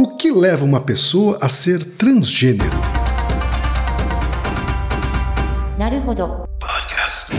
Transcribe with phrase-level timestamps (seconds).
[0.00, 2.70] O que leva uma pessoa a ser transgênero?
[6.58, 7.34] Podcast.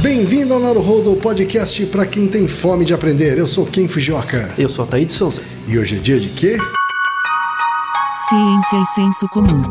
[0.00, 3.36] Bem-vindo ao Naruhodo, podcast para quem tem fome de aprender.
[3.36, 4.54] Eu sou Ken Fujioka.
[4.56, 5.42] Eu sou Ataí de Souza.
[5.66, 6.56] E hoje é dia de quê?
[8.28, 9.64] Ciência e senso comum.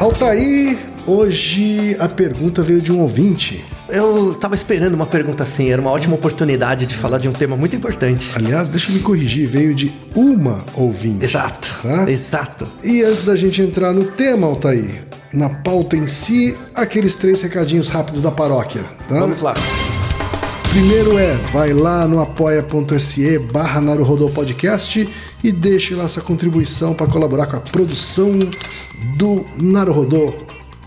[0.00, 0.76] Altaí,
[1.06, 5.90] hoje a pergunta veio de um ouvinte eu tava esperando uma pergunta assim, era uma
[5.90, 8.30] ótima oportunidade de falar de um tema muito importante.
[8.34, 11.24] Aliás, deixa eu me corrigir, veio de uma ouvinte.
[11.24, 12.10] Exato, Tá?
[12.10, 12.68] exato.
[12.82, 17.88] E antes da gente entrar no tema, Altair, na pauta em si, aqueles três recadinhos
[17.88, 18.82] rápidos da paróquia.
[19.08, 19.18] Tá?
[19.18, 19.54] Vamos lá.
[20.70, 23.82] Primeiro é, vai lá no apoia.se barra
[24.32, 25.08] Podcast
[25.42, 28.38] e deixe lá essa contribuição para colaborar com a produção
[29.16, 30.32] do Naruhodô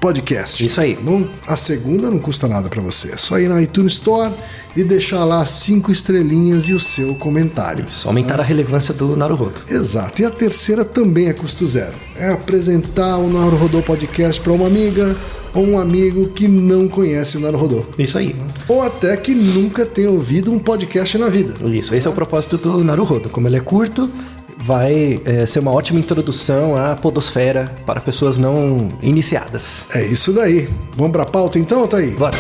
[0.03, 0.65] Podcast.
[0.65, 0.99] Isso aí.
[1.01, 3.13] Bom, a segunda não custa nada para você.
[3.13, 4.33] É só ir na iTunes Store
[4.75, 7.85] e deixar lá cinco estrelinhas e o seu comentário.
[7.87, 9.61] Só aumentar a relevância do Naruhodo.
[9.69, 10.21] Exato.
[10.21, 11.93] E a terceira também é custo zero.
[12.17, 15.15] É apresentar o Naruhodô Podcast para uma amiga
[15.53, 17.85] ou um amigo que não conhece o Naruhodô.
[17.97, 18.35] Isso aí.
[18.67, 21.53] Ou até que nunca tenha ouvido um podcast na vida.
[21.69, 23.29] Isso, esse é o propósito do Naruhodo.
[23.29, 24.11] Como ele é curto,
[24.57, 29.85] vai é, ser uma ótima introdução à podosfera para pessoas não iniciadas.
[29.93, 30.67] É isso daí.
[30.95, 32.11] Vamos pra pauta então, tá aí?
[32.11, 32.37] Bora.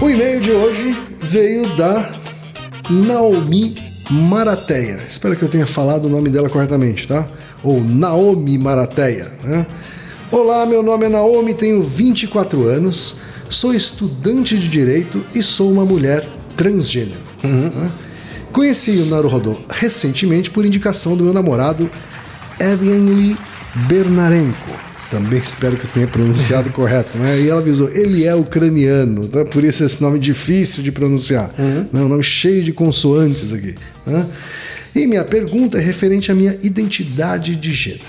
[0.00, 2.10] O e-mail de hoje veio da
[2.90, 3.76] Naomi
[4.10, 5.00] Marateia.
[5.06, 7.26] Espero que eu tenha falado o nome dela corretamente, tá?
[7.62, 9.66] Ou Naomi Marateia, né?
[10.30, 13.14] Olá, meu nome é Naomi, tenho 24 anos,
[13.48, 16.26] sou estudante de direito e sou uma mulher
[16.56, 17.20] transgênero.
[17.42, 17.90] né?
[18.54, 21.90] Conheci o Naruhodô recentemente por indicação do meu namorado
[22.60, 23.36] Evgeny
[23.88, 24.70] Bernarenko.
[25.10, 27.40] Também espero que eu tenha pronunciado correto, né?
[27.40, 29.44] E ela avisou, ele é ucraniano, tá?
[29.44, 31.52] por isso esse nome difícil de pronunciar.
[31.58, 32.00] Né?
[32.00, 33.74] Um nome cheio de consoantes aqui.
[34.06, 34.24] né?
[34.94, 38.04] E minha pergunta é referente à minha identidade de gênero.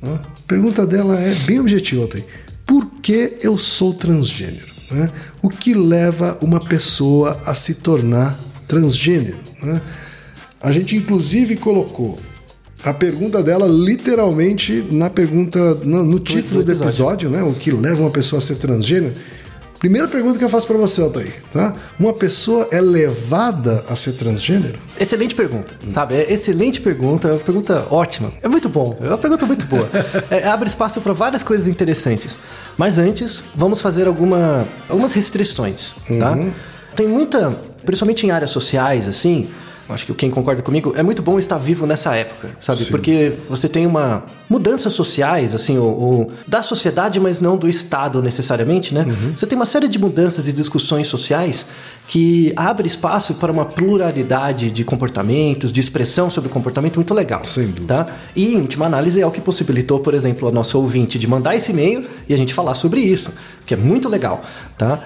[0.00, 0.20] né?
[0.22, 2.24] A pergunta dela é bem objetiva, Otay.
[2.64, 4.78] Por que eu sou transgênero?
[4.92, 5.10] né?
[5.42, 9.38] O que leva uma pessoa a se tornar transgênero?
[9.62, 9.80] né?
[10.60, 12.18] A gente inclusive colocou
[12.84, 17.42] a pergunta dela literalmente na pergunta no, no título do episódio, né?
[17.42, 19.14] O que leva uma pessoa a ser transgênero?
[19.78, 21.72] Primeira pergunta que eu faço para você, Altair, tá?
[22.00, 24.76] Uma pessoa é levada a ser transgênero?
[24.98, 26.16] Excelente pergunta, sabe?
[26.16, 28.32] É excelente pergunta, é uma pergunta ótima.
[28.42, 29.88] É muito bom, é uma pergunta muito boa.
[30.30, 32.36] É, abre espaço para várias coisas interessantes.
[32.76, 36.36] Mas antes, vamos fazer alguma, algumas restrições, tá?
[36.96, 39.48] Tem muita, principalmente em áreas sociais, assim,
[39.88, 42.78] acho que quem concorda comigo, é muito bom estar vivo nessa época, sabe?
[42.78, 42.90] Sim.
[42.90, 48.22] Porque você tem uma mudanças sociais, assim, ou, ou da sociedade, mas não do Estado
[48.22, 49.04] necessariamente, né?
[49.36, 51.66] Você tem uma série de mudanças e discussões sociais
[52.06, 57.44] que abre espaço para uma pluralidade de comportamentos, de expressão sobre comportamento muito legal.
[57.44, 58.04] Sem dúvida.
[58.04, 58.16] Tá?
[58.34, 61.54] E, em última análise, é o que possibilitou, por exemplo, a nossa ouvinte de mandar
[61.54, 63.30] esse e-mail e a gente falar sobre isso,
[63.66, 64.42] que é muito legal,
[64.78, 64.98] tá?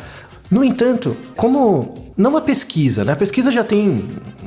[0.53, 3.13] No entanto, como não a pesquisa, né?
[3.13, 4.05] A pesquisa já tem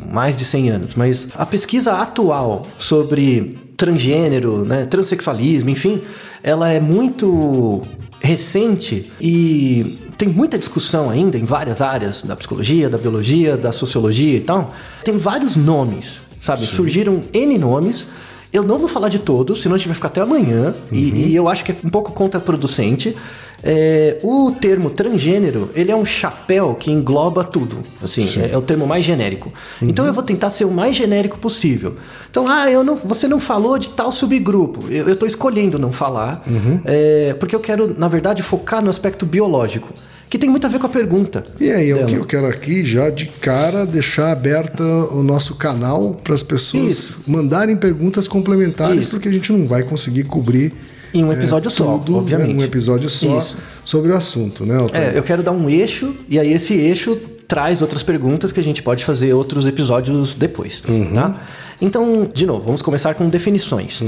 [0.08, 6.00] mais de 100 anos, mas a pesquisa atual sobre transgênero, né, transexualismo, enfim,
[6.44, 7.82] ela é muito
[8.22, 14.38] recente e tem muita discussão ainda em várias áreas da psicologia, da biologia, da sociologia
[14.38, 14.76] e tal.
[15.04, 16.68] Tem vários nomes, sabe?
[16.68, 18.06] Surgiram N nomes.
[18.54, 20.76] Eu não vou falar de todos, senão a gente vai ficar até amanhã.
[20.92, 23.16] E, e eu acho que é um pouco contraproducente.
[23.64, 27.80] É, o termo transgênero, ele é um chapéu que engloba tudo.
[28.04, 29.52] Assim, é, é o termo mais genérico.
[29.82, 31.96] Então eu vou tentar ser o mais genérico possível.
[32.30, 34.92] Então, ah, eu não, você não falou de tal subgrupo.
[34.92, 36.44] Eu estou escolhendo não falar,
[36.86, 39.90] é, porque eu quero, na verdade, focar no aspecto biológico,
[40.30, 41.44] que tem muito a ver com a pergunta.
[41.60, 42.06] E aí, dela.
[42.06, 46.84] que- eu quero aqui já de cara deixar aberta o nosso canal para as pessoas
[46.84, 47.24] Isso.
[47.28, 49.10] mandarem perguntas complementares, Isso.
[49.12, 50.74] porque a gente não vai conseguir cobrir
[51.16, 52.52] Em um episódio só, tudo obviamente.
[52.52, 53.56] em um episódio só Isso.
[53.84, 55.16] sobre o assunto, né, Altair?
[55.16, 57.16] É, eu quero dar um eixo, e aí esse eixo
[57.48, 60.82] traz outras perguntas que a gente pode fazer outros episódios depois,
[61.14, 61.42] tá?
[61.82, 64.02] Então, de novo, vamos começar com definições.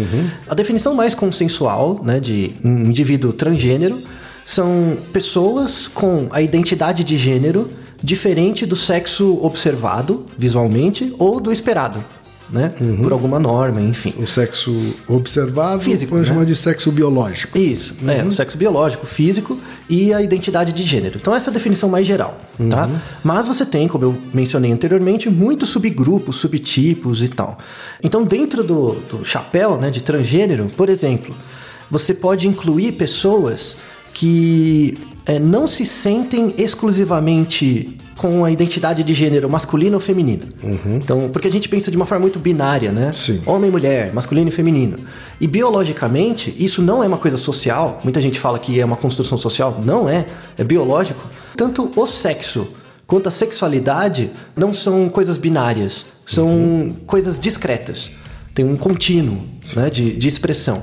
[0.48, 4.00] A definição mais consensual, né, de um indivíduo transgênero
[4.46, 7.70] são pessoas com a identidade de gênero
[8.02, 12.04] diferente do sexo observado visualmente ou do esperado,
[12.50, 12.74] né?
[13.02, 14.14] Por alguma norma, enfim.
[14.18, 16.34] O sexo observável, Físico, podemos né?
[16.34, 17.58] chamar de sexo biológico.
[17.58, 19.58] Isso, é, o sexo biológico, físico
[19.90, 21.18] e a identidade de gênero.
[21.20, 22.40] Então essa é a definição mais geral,
[22.70, 22.90] tá?
[23.24, 27.58] Mas você tem, como eu mencionei anteriormente, muitos subgrupos, subtipos e tal.
[28.02, 31.36] Então dentro do, do chapéu né, de transgênero, por exemplo,
[31.90, 33.76] você pode incluir pessoas
[34.18, 34.98] que
[35.28, 40.44] é, não se sentem exclusivamente com a identidade de gênero masculina ou feminina.
[40.88, 43.14] Então, porque a gente pensa de uma forma muito binária, né?
[43.14, 43.44] Sim.
[43.46, 44.96] Homem e mulher, masculino e feminino.
[45.40, 48.02] E biologicamente, isso não é uma coisa social.
[48.04, 49.80] Muita gente fala que é uma construção social.
[49.86, 50.26] Não é.
[50.58, 51.24] É biológico.
[51.56, 52.70] Tanto o sexo
[53.06, 56.08] quanto a sexualidade não são coisas binárias.
[56.26, 58.10] São coisas discretas.
[58.58, 59.38] Tem um contínuo
[59.76, 60.82] né, de, de expressão.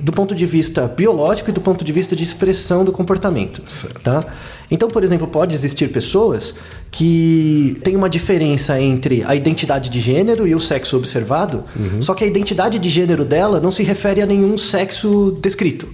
[0.00, 3.62] Do ponto de vista biológico e do ponto de vista de expressão do comportamento.
[3.68, 4.00] Certo.
[4.00, 4.24] Tá?
[4.70, 6.54] Então, por exemplo, pode existir pessoas
[6.88, 11.64] que têm uma diferença entre a identidade de gênero e o sexo observado,
[12.00, 15.88] só que a identidade de gênero dela não se refere a nenhum sexo descrito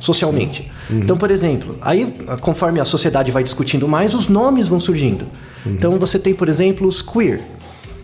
[0.00, 0.72] socialmente.
[0.90, 5.26] Então, por exemplo, aí conforme a sociedade vai discutindo mais, os nomes vão surgindo.
[5.66, 7.42] Então, você tem, por exemplo, os queer.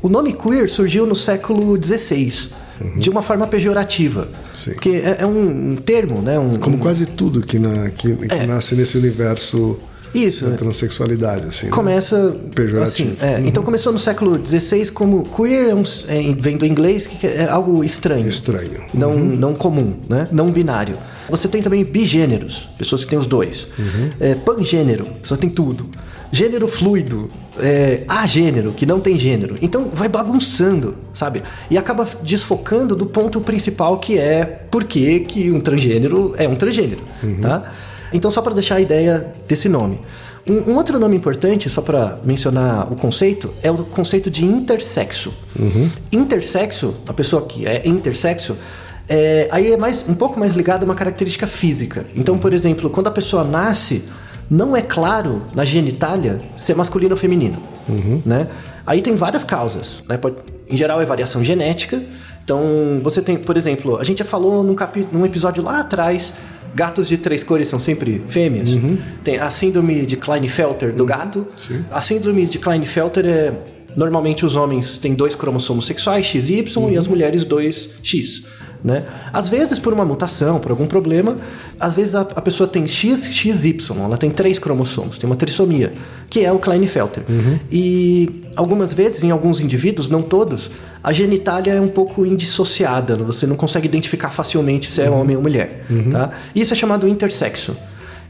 [0.03, 2.51] O nome queer surgiu no século XVI.
[2.97, 4.29] De uma forma pejorativa.
[4.57, 4.73] Sim.
[4.73, 6.39] Porque é, é um, um termo, né?
[6.39, 8.47] Um, Como um- quase tudo que, na, que, que É.
[8.47, 9.79] nasce nesse universo
[10.15, 10.57] Isso, da é.
[10.57, 11.67] transexualidade, assim.
[11.67, 11.73] né?
[11.73, 13.13] Começa Pejorativo.
[13.15, 17.07] assim, é, Então começou no século XVI como queer, é um, é, vem do inglês,
[17.07, 18.27] que é algo estranho.
[18.29, 18.83] Estranho.
[18.93, 20.27] Não, não comum, né?
[20.33, 20.97] Não binário.
[21.29, 23.67] Você tem também bigêneros, pessoas que têm os dois.
[24.21, 25.89] É, pangênero, pessoa tem tudo.
[26.31, 29.55] Gênero fluido, é, agênero, que não tem gênero.
[29.63, 31.43] Então vai bagunçando, sabe?
[31.71, 36.57] E acaba desfocando do ponto principal que é por que que um transgênero é um
[36.57, 37.03] transgênero,
[37.41, 37.73] tá?
[38.13, 40.01] Então só para deixar a ideia desse nome.
[40.47, 45.33] Um, um outro nome importante, só para mencionar o conceito, é o conceito de intersexo.
[46.13, 48.57] Intersexo, a pessoa que é intersexo,
[49.09, 52.05] é, aí é mais, um pouco mais ligado a uma característica física.
[52.17, 54.05] Então, por exemplo, quando a pessoa nasce,
[54.51, 57.57] não é claro na genitália se é masculino ou feminino.
[58.25, 58.47] Né?
[58.87, 60.03] Aí tem várias causas.
[60.09, 60.17] Né?
[60.17, 60.37] Pode-
[60.69, 62.03] em geral é variação genética.
[62.45, 66.33] Então, você tem, por exemplo, a gente já falou num, capi, num episódio lá atrás.
[66.75, 68.71] Gatos de três cores são sempre fêmeas.
[69.23, 71.47] Tem a síndrome de Klinefelter do gato.
[71.57, 71.85] Sim.
[71.91, 73.53] A síndrome de Klinefelter é
[73.97, 78.45] normalmente os homens têm dois cromossomos sexuais, X e Y, e as mulheres dois X.
[78.85, 79.03] Né?
[79.33, 81.39] Às vezes por uma mutação, por algum problema,
[81.81, 85.95] às vezes a, a pessoa tem X, XY, ela tem três cromossomos, tem uma trissomia,
[86.29, 87.25] que é o Klinefelter.
[87.73, 90.71] E algumas vezes, em alguns indivíduos, não todos,
[91.03, 95.43] a genitália é um pouco indissociada, você não consegue identificar facilmente se é homem ou
[95.43, 95.87] mulher.
[96.11, 96.31] Tá?
[96.55, 97.75] Isso é chamado intersexo.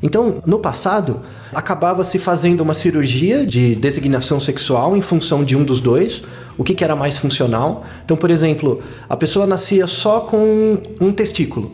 [0.00, 1.20] Então, no passado,
[1.52, 6.22] acabava se fazendo uma cirurgia de designação sexual em função de um dos dois,
[6.56, 7.84] o que, que era mais funcional.
[8.04, 11.72] Então, por exemplo, a pessoa nascia só com um testículo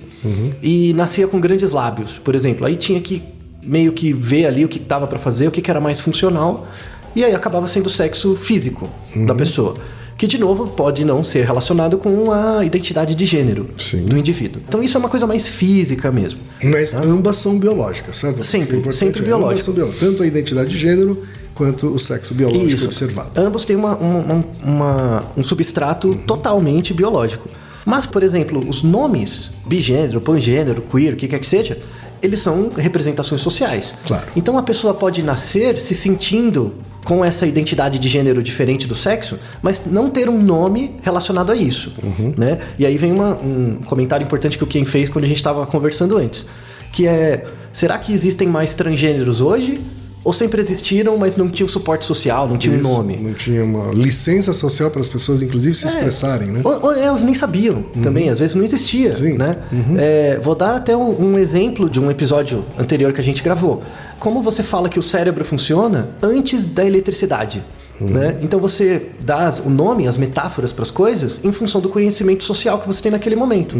[0.62, 2.66] e nascia com grandes lábios, por exemplo.
[2.66, 3.22] Aí tinha que
[3.62, 6.66] meio que ver ali o que dava para fazer, o que, que era mais funcional,
[7.14, 8.88] e aí acabava sendo o sexo físico
[9.26, 9.74] da pessoa.
[10.16, 14.04] Que, de novo, pode não ser relacionado com a identidade de gênero Sim.
[14.04, 14.60] do indivíduo.
[14.68, 16.40] Então, isso é uma coisa mais física mesmo.
[16.62, 18.42] Mas ambas são biológicas, certo?
[18.42, 19.74] Sempre, importante sempre é, biológicas.
[19.98, 21.22] Tanto a identidade de gênero
[21.60, 22.84] quanto o sexo biológico Isso.
[22.86, 23.38] observado.
[23.38, 27.46] Ambos têm uma, uma- uma- um substrato totalmente biológico.
[27.84, 31.76] Mas, por exemplo, os nomes bigênero, pangênero, queer, o que quer que seja,
[32.22, 33.92] eles são representações sociais.
[34.06, 34.26] Claro.
[34.34, 36.72] Então a pessoa pode nascer se sentindo
[37.04, 41.56] com essa identidade de gênero diferente do sexo, mas não ter um nome relacionado a
[41.56, 41.92] isso.
[42.38, 42.56] Né?
[42.78, 45.66] E aí vem uma- um comentário importante que o Ken fez quando a gente estava
[45.66, 46.46] conversando antes.
[46.90, 49.78] Que é, será que existem mais transgêneros hoje?
[50.22, 53.16] Ou sempre existiram, mas não tinham suporte social, não tinham Isso, nome?
[53.16, 56.60] Não tinha uma licença social para as pessoas, inclusive, se expressarem, né?
[56.62, 59.14] Ou, ou elas nem sabiam também, às vezes não existia.
[59.14, 59.38] Sim.
[59.38, 59.56] Né?
[59.98, 63.82] É, vou dar até um, um exemplo de um episódio anterior que a gente gravou.
[64.18, 67.62] Como você fala que o cérebro funciona antes da eletricidade.
[67.98, 68.38] Né?
[68.40, 72.78] Então você dá o nome, as metáforas para as coisas em função do conhecimento social
[72.78, 73.76] que você tem naquele momento.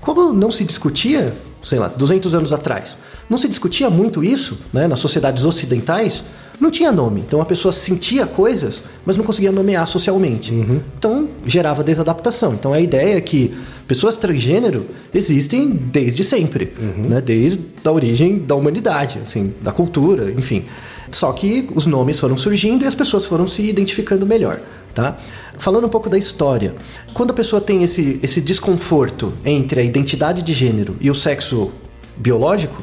[0.00, 1.32] Como não se discutia,
[1.62, 2.96] sei lá, 200 anos atrás,
[3.28, 6.24] não se discutia muito isso né, nas sociedades ocidentais,
[6.60, 7.20] não tinha nome.
[7.26, 10.52] Então a pessoa sentia coisas, mas não conseguia nomear socialmente.
[10.98, 12.52] Então gerava desadaptação.
[12.52, 13.54] Então a ideia é que
[13.88, 17.20] pessoas transgênero existem desde sempre, né?
[17.20, 20.64] desde a origem da humanidade, assim, da cultura, enfim.
[21.10, 24.60] Só que os nomes foram surgindo e as pessoas foram se identificando melhor.
[24.94, 25.18] Tá?
[25.58, 26.74] Falando um pouco da história,
[27.14, 31.70] quando a pessoa tem esse, esse desconforto entre a identidade de gênero e o sexo
[32.16, 32.82] biológico,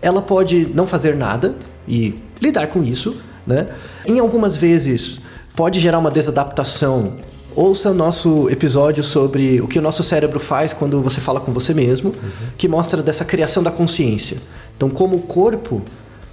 [0.00, 1.56] ela pode não fazer nada
[1.86, 3.68] e lidar com isso, né?
[4.06, 5.20] Em algumas vezes
[5.56, 7.14] pode gerar uma desadaptação.
[7.56, 11.52] Ouça o nosso episódio sobre o que o nosso cérebro faz quando você fala com
[11.52, 12.14] você mesmo,
[12.56, 14.36] que mostra dessa criação da consciência.
[14.76, 15.82] Então, como o corpo,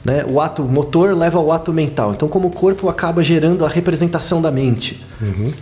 [0.05, 2.13] né, o ato motor leva ao ato mental.
[2.13, 5.03] Então, como o corpo acaba gerando a representação da mente.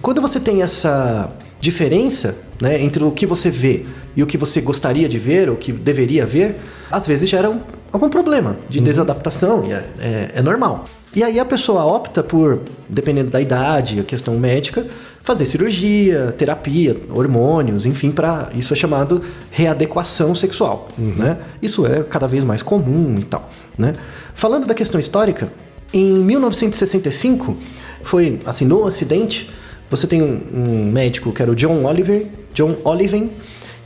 [0.02, 1.30] Quando você tem essa
[1.62, 3.86] diferença né, entre o que você vê
[4.16, 6.60] e o que você gostaria de ver, ou que deveria ver,
[6.92, 10.86] às vezes gera um- algum problema de desadaptação, e é, é, é normal.
[11.16, 12.60] E aí a pessoa opta por,
[12.90, 14.86] dependendo da idade, a questão médica,
[15.22, 19.22] fazer cirurgia, terapia, hormônios, enfim, para isso é chamado
[19.52, 21.38] readequação sexual, né?
[21.62, 23.94] Isso é cada vez mais comum e tal, né?
[24.34, 25.52] Falando da questão histórica,
[25.94, 27.58] em 1965
[28.02, 29.50] foi assim no Ocidente
[29.90, 33.30] você tem um, um médico que era o John Oliver, John Oliven,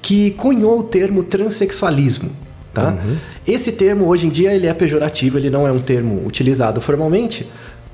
[0.02, 2.30] que cunhou o termo transexualismo.
[2.74, 2.96] Tá?
[3.46, 7.46] Esse termo hoje em dia ele é pejorativo, ele não é um termo utilizado formalmente,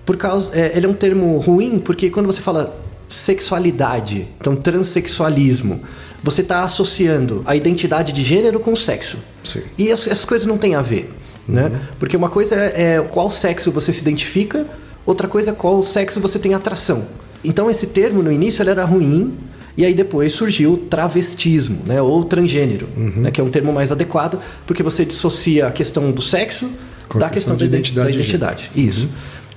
[0.06, 5.82] por causa, é, ele é um termo ruim porque quando você fala sexualidade, então transexualismo,
[6.22, 9.18] você está associando a identidade de gênero com o sexo.
[9.44, 9.62] Sim.
[9.78, 11.12] E as- essas coisas não têm a ver,
[11.48, 11.72] né?
[12.00, 14.66] Porque uma coisa é, é qual sexo você se identifica,
[15.06, 17.06] outra coisa é qual sexo você tem atração.
[17.44, 19.38] Então esse termo no início ele era ruim
[19.76, 22.02] e aí depois surgiu o travestismo, né?
[22.02, 23.32] Ou transgênero, né?
[23.32, 26.70] Que é um termo mais adequado porque você dissocia a questão do sexo
[27.10, 28.72] Com da questão da identidade de identidade.
[28.76, 29.10] Isso,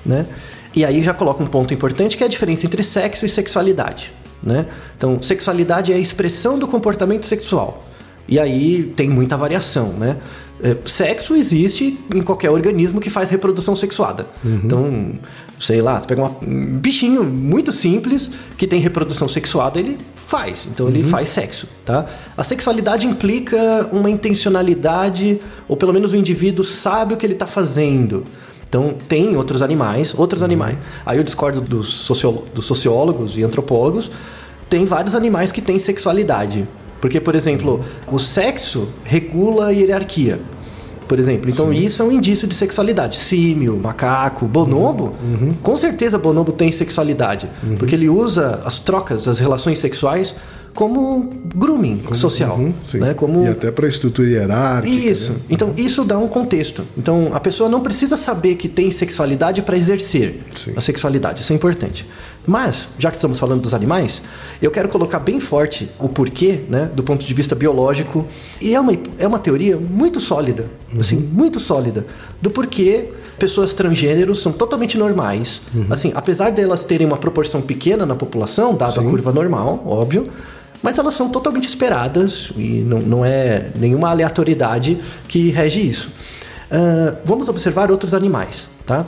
[0.04, 0.26] né?
[0.74, 4.12] E aí já coloca um ponto importante que é a diferença entre sexo e sexualidade,
[4.42, 4.66] né?
[4.96, 7.86] Então, sexualidade é a expressão do comportamento sexual.
[8.28, 10.16] E aí tem muita variação, né?
[10.62, 14.26] É, Sexo existe em qualquer organismo que faz reprodução sexuada.
[14.44, 15.12] Então,
[15.58, 20.66] sei lá, você pega uma- um bichinho muito simples que tem reprodução sexuada, ele faz.
[20.72, 22.06] Então ele faz sexo, tá?
[22.36, 27.46] A sexualidade implica uma intencionalidade, ou pelo menos o indivíduo sabe o que ele está
[27.46, 28.24] fazendo.
[28.68, 30.76] Então, tem outros animais, outros animais.
[31.04, 32.10] Aí eu discordo dos,
[32.54, 34.10] dos sociólogos e antropólogos.
[34.68, 36.66] Tem vários animais que têm sexualidade.
[37.00, 40.40] Porque, por exemplo, o sexo regula a hierarquia.
[41.06, 43.18] Por exemplo, então isso é um indício de sexualidade.
[43.18, 45.14] Símio, macaco, bonobo,
[45.62, 47.48] com certeza bonobo tem sexualidade.
[47.78, 50.34] Porque ele usa as trocas, as relações sexuais
[50.76, 52.56] como grooming social.
[52.58, 52.98] Uhum, sim.
[52.98, 53.14] né?
[53.14, 55.10] Como E até para estrutura hierárquica.
[55.10, 55.32] isso.
[55.32, 55.38] né?
[55.48, 56.84] Então, isso dá um contexto.
[56.96, 60.74] Então, a pessoa não precisa saber que tem sexualidade para exercer Sim.
[60.76, 61.40] a sexualidade.
[61.40, 62.06] Isso é importante.
[62.46, 64.22] Mas, já que estamos falando dos animais,
[64.62, 68.24] eu quero colocar bem forte o porquê, né, do ponto de vista biológico.
[68.60, 71.00] E é uma, é uma teoria muito sólida, Uhum.
[71.00, 72.06] assim, muito sólida,
[72.40, 75.60] do porquê pessoas transgêneros são totalmente normais.
[75.74, 75.86] Uhum.
[75.90, 79.06] Assim, apesar delas terem uma proporção pequena na população, dado Sim.
[79.06, 80.28] a curva normal, óbvio,
[80.82, 86.10] mas elas são totalmente esperadas e não, não é nenhuma aleatoriedade que rege isso.
[86.70, 89.04] Ah, vamos observar outros animais, tá?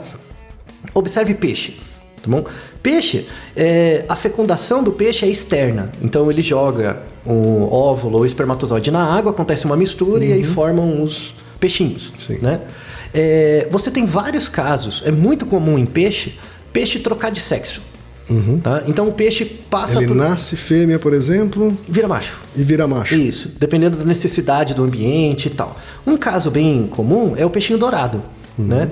[0.93, 1.77] Observe peixe,
[2.21, 2.45] tá bom?
[2.81, 5.91] Peixe, é, a fecundação do peixe é externa.
[6.01, 11.03] Então ele joga o óvulo ou espermatozoide na água, acontece uma mistura e aí formam
[11.03, 12.39] os peixinhos, Sim.
[12.41, 12.61] né?
[13.13, 16.37] É, você tem vários casos, é muito comum em peixe,
[16.71, 17.81] peixe trocar de sexo.
[18.61, 18.83] Tá?
[18.85, 20.15] Então o peixe passa Ele por...
[20.15, 22.37] nasce fêmea, por exemplo, Vira macho.
[22.55, 23.15] e vira macho.
[23.15, 25.75] Isso, dependendo da necessidade do ambiente e tal.
[26.05, 28.21] Um caso bem comum é o peixinho dourado,
[28.57, 28.91] né?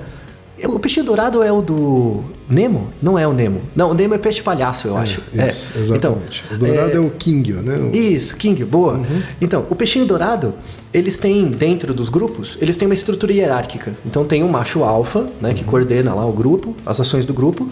[0.64, 2.88] O peixinho dourado é o do Nemo?
[3.00, 3.60] Não é o Nemo.
[3.76, 5.22] Não, o Nemo é peixe palhaço, eu acho.
[5.32, 5.80] Isso, é.
[5.80, 6.44] exatamente.
[6.46, 7.00] Então, o dourado é...
[7.00, 7.76] o King, né?
[7.76, 9.00] O- isso, King, boa.
[9.40, 10.54] Então, o peixinho dourado,
[10.92, 13.96] eles têm, dentro dos grupos, eles têm uma estrutura hierárquica.
[14.04, 17.68] Então tem um macho alfa, né, que coordena lá o grupo, as ações do grupo.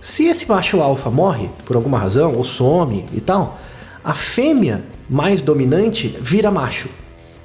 [0.00, 3.58] Se esse macho alfa morre, por alguma razão, ou some e tal,
[4.02, 6.88] a fêmea mais dominante vira macho.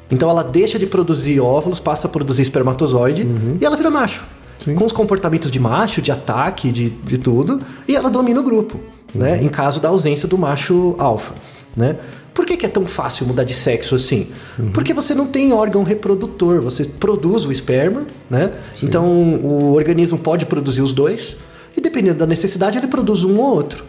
[0.09, 3.27] Então ela deixa de produzir óvulos, passa a produzir espermatozoide
[3.59, 4.23] e ela vira macho.
[4.57, 4.75] Sim.
[4.75, 8.79] Com os comportamentos de macho, de ataque, de, de tudo, e ela domina o grupo,
[9.13, 9.41] né?
[9.43, 11.33] Em caso da ausência do macho alfa,
[11.75, 11.97] né?
[12.33, 14.27] Por que, que é tão fácil mudar de sexo assim?
[14.74, 18.51] Porque você não tem órgão reprodutor, você produz o esperma, né?
[18.83, 21.38] Então o organismo pode produzir os dois,
[21.77, 23.83] e dependendo da necessidade, ele produz um ou outro.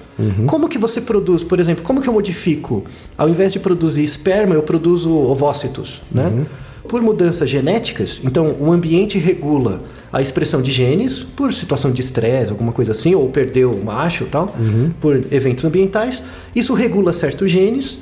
[0.46, 2.85] Como que você produz, por exemplo, como que eu modifico?
[3.18, 6.46] Ao invés de produzir esperma, eu produzo ovócitos, né?
[6.88, 12.50] Por mudanças genéticas, então o ambiente regula a expressão de genes por situação de estresse,
[12.50, 14.55] alguma coisa assim, ou perdeu o macho tal,
[15.00, 16.23] por eventos ambientais.
[16.55, 17.99] Isso regula certos genes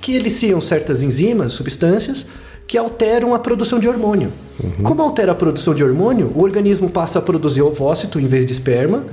[0.00, 2.24] que eliciam certas enzimas, substâncias,
[2.66, 4.32] que alteram a produção de hormônio.
[4.82, 8.52] Como altera a produção de hormônio, o organismo passa a produzir ovócito em vez de
[8.52, 9.06] esperma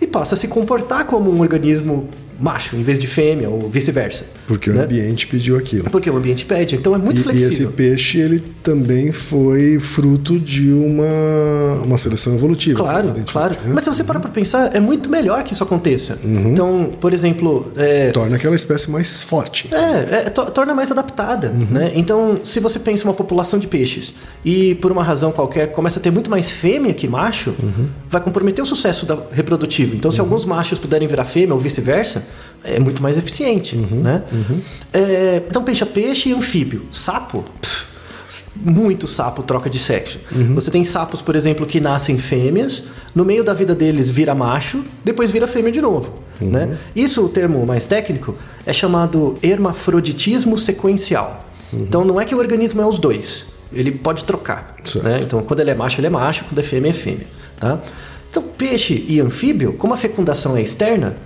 [0.00, 2.08] e passa a se comportar como um organismo
[2.40, 4.24] macho em vez de fêmea ou vice-versa.
[4.46, 4.84] Porque o né?
[4.84, 5.88] ambiente pediu aquilo.
[5.90, 7.48] Porque o ambiente pede, então é muito e, e flexível.
[7.48, 12.82] esse peixe, ele também foi fruto de uma, uma seleção evolutiva.
[12.82, 13.54] Claro, claro.
[13.64, 13.72] né?
[13.74, 16.18] Mas se você parar pra pensar, é muito melhor que isso aconteça.
[16.24, 19.68] Então, por exemplo, é, Torna aquela espécie mais forte.
[19.72, 21.66] É, é, to- torna mais adaptada, Uhum.
[21.70, 21.92] né?
[21.94, 24.12] Então, se você pensa uma população de peixes
[24.44, 27.88] e por uma razão qualquer começa a ter muito mais fêmea que macho, Uhum.
[28.08, 29.94] vai comprometer o sucesso da- reprodutivo.
[29.96, 32.23] Então, se alguns machos puderem virar fêmea ou vice-versa,
[32.62, 34.00] é muito mais eficiente, Uhum.
[34.02, 34.22] né?
[34.92, 36.86] É, então, peixe é peixe e anfíbio.
[36.90, 37.84] Sapo, pff,
[38.56, 40.18] muito sapo troca de sexo.
[40.54, 42.82] Você tem sapos, por exemplo, que nascem fêmeas,
[43.14, 46.20] no meio da vida deles vira macho, depois vira fêmea de novo.
[46.40, 46.76] Né?
[46.96, 51.44] Isso, o termo mais técnico, é chamado hermafroditismo sequencial.
[51.72, 54.76] Então não é que o organismo é os dois, ele pode trocar.
[55.02, 55.20] Né?
[55.22, 57.26] Então quando ele é macho, ele é macho, quando é fêmea, é fêmea.
[57.58, 57.78] Tá?
[58.30, 61.16] Então peixe e anfíbio, como a fecundação é externa,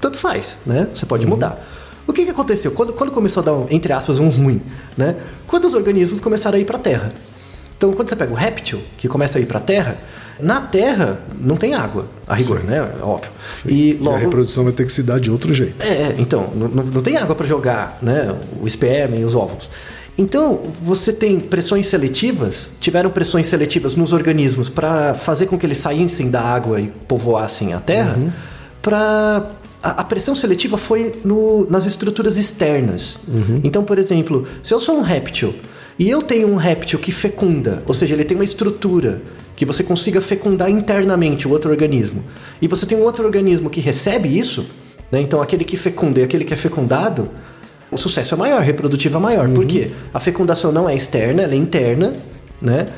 [0.00, 0.88] tanto faz, né?
[0.94, 1.64] Você pode mudar.
[2.06, 2.70] O que, que aconteceu?
[2.70, 4.62] Quando, quando começou a dar, um, entre aspas, um ruim,
[4.96, 5.16] né?
[5.46, 7.12] Quando os organismos começaram a ir para a Terra.
[7.76, 9.98] Então, quando você pega o réptil, que começa a ir para a Terra,
[10.40, 12.66] na Terra não tem água, a rigor, Sim.
[12.68, 12.90] né?
[13.02, 13.30] Óbvio.
[13.66, 14.16] E E a logo.
[14.18, 15.84] reprodução vai ter que se dar de outro jeito.
[15.84, 18.34] É, então, não, não- tem água para jogar, né?
[18.60, 19.68] O esperma e os óvulos.
[20.16, 25.76] Então, você tem pressões seletivas, tiveram pressões seletivas nos organismos para fazer com que eles
[25.76, 28.16] saíssem da água e povoassem a Terra,
[28.80, 29.50] para
[29.86, 33.18] a, a pressão seletiva foi no- nas estruturas externas.
[33.62, 35.54] Então, por exemplo, se eu sou um réptil
[35.98, 39.22] e eu tenho um réptil que fecunda, ou seja, ele tem uma estrutura
[39.54, 42.22] que você consiga fecundar internamente o outro organismo,
[42.60, 44.66] e você tem um outro organismo que recebe isso,
[45.10, 45.20] né?
[45.20, 47.28] então aquele que fecunda e aquele que é fecundado,
[47.90, 49.48] o sucesso é maior, reprodutivo é maior.
[49.48, 49.92] Por quê?
[50.12, 52.14] A fecundação não é externa, ela é interna,
[52.60, 52.88] né?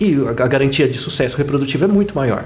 [0.00, 2.44] E a a garantia de sucesso reprodutivo é muito maior.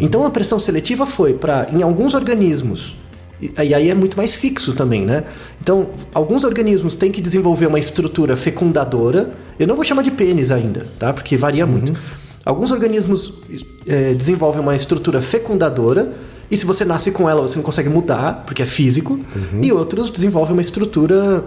[0.00, 2.96] Então a pressão seletiva foi para, em alguns organismos,
[3.40, 5.24] e e aí é muito mais fixo também, né?
[5.60, 9.34] Então, alguns organismos têm que desenvolver uma estrutura fecundadora.
[9.58, 11.12] Eu não vou chamar de pênis ainda, tá?
[11.12, 11.92] Porque varia muito.
[12.44, 13.34] Alguns organismos
[13.86, 16.12] eh, desenvolvem uma estrutura fecundadora.
[16.50, 19.18] E se você nasce com ela, você não consegue mudar, porque é físico.
[19.64, 21.44] E outros desenvolvem uma estrutura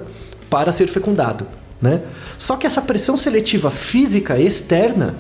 [0.50, 1.46] para ser fecundado,
[1.82, 2.02] né?
[2.38, 5.16] Só que essa pressão seletiva física externa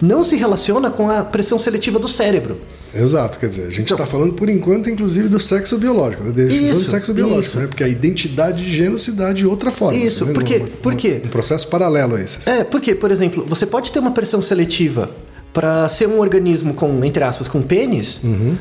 [0.00, 2.60] não se relaciona com a pressão seletiva do cérebro.
[2.94, 6.30] Exato, quer dizer, a gente Então- está falando por enquanto, inclusive, do sexo biológico, da
[6.30, 7.58] decisão de Isso, sexo biológico, isso.
[7.60, 7.66] né?
[7.66, 9.96] Porque a identidade de gênero se dá de outra forma.
[9.98, 10.32] Isso, né?
[10.32, 10.58] por quê?
[10.58, 11.20] Num- Por quê?
[11.24, 12.48] Um processo paralelo a esse.
[12.50, 15.10] É, porque, por exemplo, você pode ter uma pressão seletiva
[15.52, 18.20] para ser um organismo com, entre aspas, com pênis,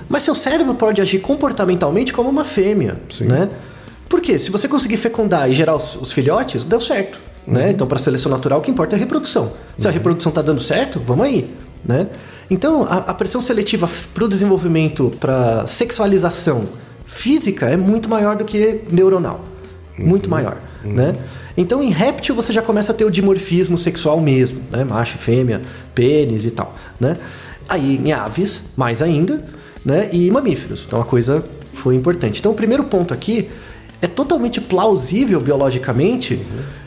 [0.10, 3.26] mas seu cérebro pode agir comportamentalmente como uma fêmea, Sim.
[3.26, 3.50] né?
[4.10, 4.38] Por quê?
[4.38, 7.72] Se você conseguir fecundar e gerar os, os filhotes, deu certo, né?
[7.72, 9.54] Então, para seleção natural, o que importa é a reprodução.
[9.78, 11.50] Se a reprodução tá dando certo, vamos aí,
[11.84, 12.08] né?
[12.50, 16.67] Então, a, a pressão seletiva para o desenvolvimento, para sexualização
[17.06, 19.46] física é muito maior do que neuronal.
[19.98, 21.15] Muito maior, né?
[21.56, 24.84] Então, em réptil, você já começa a ter o dimorfismo sexual mesmo, né?
[24.84, 25.62] Macho, e fêmea,
[25.94, 27.17] pênis e tal, né?
[27.67, 29.46] Aí, em aves, mais ainda,
[29.86, 30.10] né?
[30.12, 30.84] E mamíferos.
[30.88, 32.39] Então, a coisa foi importante.
[32.39, 33.50] Então, o primeiro ponto aqui
[34.02, 36.41] é totalmente plausível biologicamente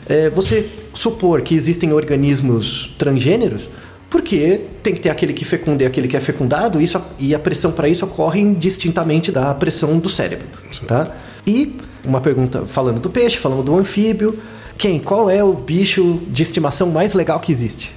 [0.07, 3.69] é, você supor que existem organismos transgêneros,
[4.15, 7.39] porque tem que ter aquele que fecunda e aquele que é fecundado, isso, e a
[7.39, 10.47] pressão para isso ocorre indistintamente da pressão do cérebro.
[10.87, 11.05] Tá?
[11.45, 14.39] E uma pergunta falando do peixe, falando do anfíbio.
[14.77, 14.99] Quem?
[14.99, 17.93] Qual é o bicho de estimação mais legal que existe?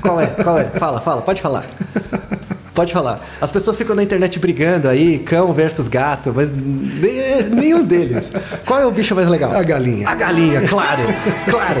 [0.00, 0.26] Qual é?
[0.28, 0.64] Qual é?
[0.66, 1.66] Fala, fala, pode falar.
[2.72, 3.26] Pode falar.
[3.40, 8.30] As pessoas ficam na internet brigando aí, cão versus gato, mas ne- nenhum deles.
[8.64, 9.50] Qual é o bicho mais legal?
[9.52, 10.08] A galinha.
[10.08, 11.02] A galinha, claro,
[11.50, 11.80] claro.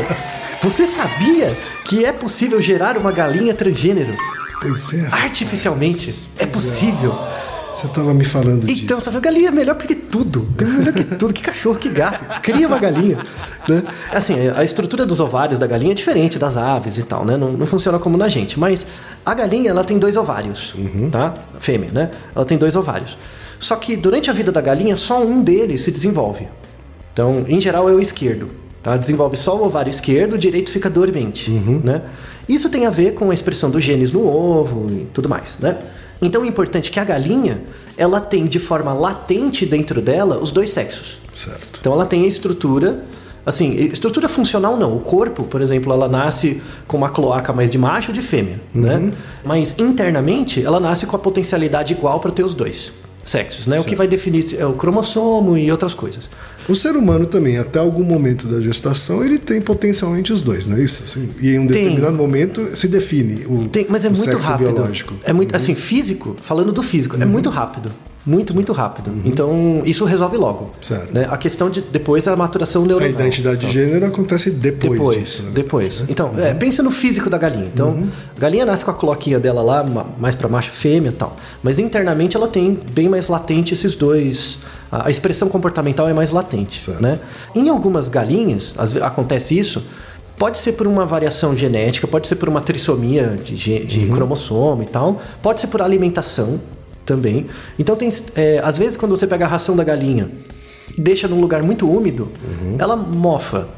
[0.62, 4.14] Você sabia que é possível gerar uma galinha transgênero
[4.60, 5.06] Pois é.
[5.12, 6.28] artificialmente?
[6.38, 7.16] É possível.
[7.72, 8.82] Você estava me falando disso.
[8.84, 9.20] Então, tá vendo?
[9.20, 10.48] Galinha é melhor porque tudo.
[10.58, 12.24] É melhor que tudo, que cachorro, que gato.
[12.42, 13.18] Cria uma galinha.
[13.68, 13.84] Né?
[14.12, 17.36] Assim, a estrutura dos ovários da galinha é diferente das aves e tal, né?
[17.36, 18.58] Não, não funciona como na gente.
[18.58, 18.84] Mas
[19.24, 20.74] a galinha, ela tem dois ovários,
[21.12, 21.34] tá?
[21.56, 22.10] A fêmea, né?
[22.34, 23.16] Ela tem dois ovários.
[23.60, 26.48] Só que durante a vida da galinha, só um deles se desenvolve.
[27.12, 28.50] Então, em geral, é o esquerdo.
[28.82, 28.96] Tá?
[28.96, 31.50] Desenvolve só o ovário esquerdo, o direito fica dormente.
[31.50, 32.02] Né?
[32.48, 35.56] Isso tem a ver com a expressão dos genes no ovo e tudo mais.
[35.58, 35.78] Né?
[36.20, 37.62] Então, é importante que a galinha
[37.96, 41.18] ela tem de forma latente dentro dela os dois sexos.
[41.34, 41.78] Certo.
[41.80, 43.04] Então, ela tem a estrutura.
[43.44, 44.96] Assim, estrutura funcional não.
[44.96, 48.60] O corpo, por exemplo, ela nasce com uma cloaca mais de macho ou de fêmea,
[48.74, 49.12] né?
[49.44, 52.92] Mas internamente, ela nasce com a potencialidade igual para ter os dois
[53.24, 53.80] sexos, né?
[53.80, 56.28] O que vai definir é o cromossomo e outras coisas.
[56.68, 60.76] O ser humano também, até algum momento da gestação, ele tem potencialmente os dois, não
[60.76, 61.02] é isso?
[61.02, 61.82] Assim, e em um Tem.
[61.82, 64.72] determinado momento se define o, Tem, mas é o muito sexo rápido.
[64.72, 65.14] biológico.
[65.24, 67.90] É muito assim, físico, falando do físico, é muito rápido.
[68.28, 69.10] Muito, muito rápido.
[69.24, 70.70] Então, isso resolve logo.
[70.82, 71.14] Certo.
[71.14, 71.26] né?
[71.30, 73.08] A questão de depois é a maturação A neuronal.
[73.10, 75.42] identidade de gênero acontece depois, Depois, disso.
[75.44, 75.50] né?
[75.54, 76.04] depois.
[76.08, 77.64] Então, é, pensa no físico da galinha.
[77.72, 81.12] Então, a galinha nasce com a cloquinha dela lá, ma- mais para macho fêmea e
[81.12, 81.36] tal.
[81.62, 84.58] Mas internamente ela tem bem mais latente esses dois.
[84.92, 87.02] A a expressão comportamental é mais latente, Certo.
[87.02, 87.18] né?
[87.54, 89.82] Em algumas galinhas, acontece isso.
[90.38, 94.86] Pode ser por uma variação genética, pode ser por uma trissomia de, de cromossomo e
[94.86, 96.60] tal, pode ser por alimentação
[97.08, 97.46] também.
[97.78, 100.30] Então tem, é, às vezes quando você pega a ração da galinha
[100.96, 102.30] e deixa num lugar muito úmido,
[102.78, 103.68] ela mofa.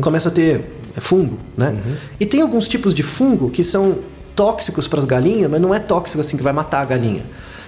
[0.00, 1.76] Começa a ter é fungo, né?
[2.20, 3.98] E tem alguns tipos de fungo que são
[4.36, 7.24] tóxicos para as galinhas, mas não é tóxico assim que vai matar a galinha.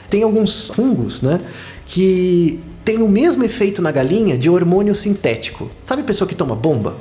[0.08, 1.40] Tem alguns fungos, né,
[1.86, 5.70] que tem o mesmo efeito na galinha de hormônio sintético.
[5.82, 6.96] Sabe pessoa que toma bomba?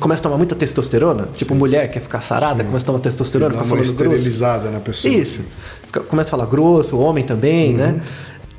[0.00, 1.28] Começa a tomar muita testosterona?
[1.36, 4.02] Tipo mulher que quer ficar sarada, começa a tomar testosterona, fica falando grosso.
[4.02, 5.12] esterilizada na pessoa.
[5.12, 5.40] Isso.
[5.86, 8.00] Fica- começa a falar grosso, o homem também, né?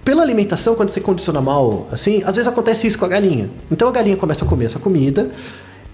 [0.04, 3.50] Pela alimentação, quando você condiciona mal, assim, às vezes acontece isso com a galinha.
[3.70, 5.30] Então a galinha começa a comer essa comida.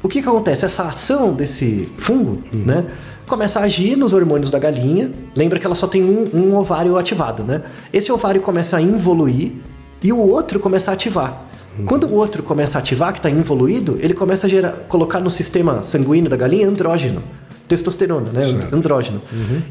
[0.02, 0.64] O que, que acontece?
[0.64, 2.86] Essa ação desse fungo, né?
[3.28, 5.12] Começa a agir nos hormônios da galinha.
[5.36, 7.62] Lembra que ela só tem um, um ovário ativado, né?
[7.92, 9.52] Esse ovário começa a involuir
[10.02, 11.44] e o outro começa a ativar.
[11.86, 15.30] Quando o outro começa a ativar, que está involuído, ele começa a gerar, colocar no
[15.30, 17.22] sistema sanguíneo da galinha andrógeno.
[17.68, 18.42] Testosterona, né?
[18.44, 18.74] Certo.
[18.74, 19.22] Andrógeno.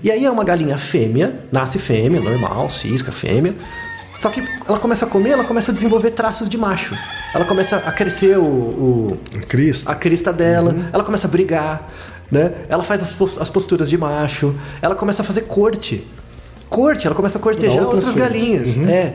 [0.05, 3.55] E aí é uma galinha fêmea, nasce fêmea, normal, cisca, fêmea.
[4.19, 6.95] Só que ela começa a comer, ela começa a desenvolver traços de macho.
[7.35, 9.91] Ela começa a crescer o, o- Cristo.
[9.91, 11.91] a crista dela, ela começa a brigar,
[12.31, 12.53] né?
[12.69, 16.05] Ela faz as, pos- as posturas de macho, ela começa a fazer corte.
[16.69, 18.77] Corte, ela começa a cortejar Outras outras, galinhas.
[18.77, 18.89] Uhum.
[18.89, 19.15] É.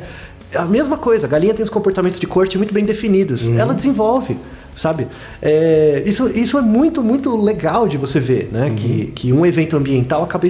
[0.55, 3.43] A mesma coisa, a galinha tem os comportamentos de corte muito bem definidos.
[3.45, 3.57] Uhum.
[3.57, 4.37] Ela desenvolve,
[4.75, 5.07] sabe?
[5.41, 8.67] É, isso, isso é muito, muito legal de você ver, né?
[8.67, 8.75] Uhum.
[8.75, 10.47] Que, que um evento ambiental acaba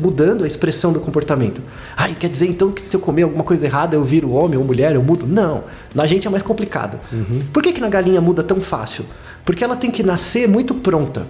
[0.00, 1.60] mudando a expressão do comportamento.
[1.96, 4.64] Ai, quer dizer então que se eu comer alguma coisa errada eu viro homem ou
[4.64, 5.26] mulher, eu mudo?
[5.26, 5.64] Não.
[5.92, 6.98] Na gente é mais complicado.
[7.12, 7.42] Uhum.
[7.52, 9.04] Por que, que na galinha muda tão fácil?
[9.44, 11.26] Porque ela tem que nascer muito pronta,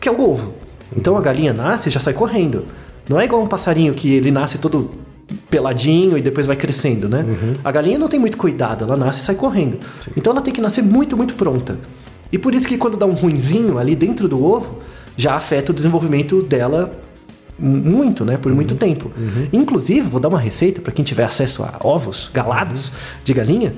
[0.00, 0.54] que é o ovo.
[0.96, 2.64] Então a galinha nasce e já sai correndo.
[3.08, 4.90] Não é igual um passarinho que ele nasce todo
[5.50, 7.24] peladinho e depois vai crescendo, né?
[7.64, 9.78] A galinha não tem muito cuidado, ela nasce e sai correndo.
[10.16, 11.78] Então ela tem que nascer muito, muito pronta.
[12.30, 14.78] E por isso que quando dá um ruinzinho ali dentro do ovo,
[15.16, 16.92] já afeta o desenvolvimento dela
[17.58, 18.36] muito, né?
[18.36, 19.10] Por muito tempo.
[19.52, 22.92] Inclusive, vou dar uma receita para quem tiver acesso a ovos galados
[23.24, 23.74] de galinha.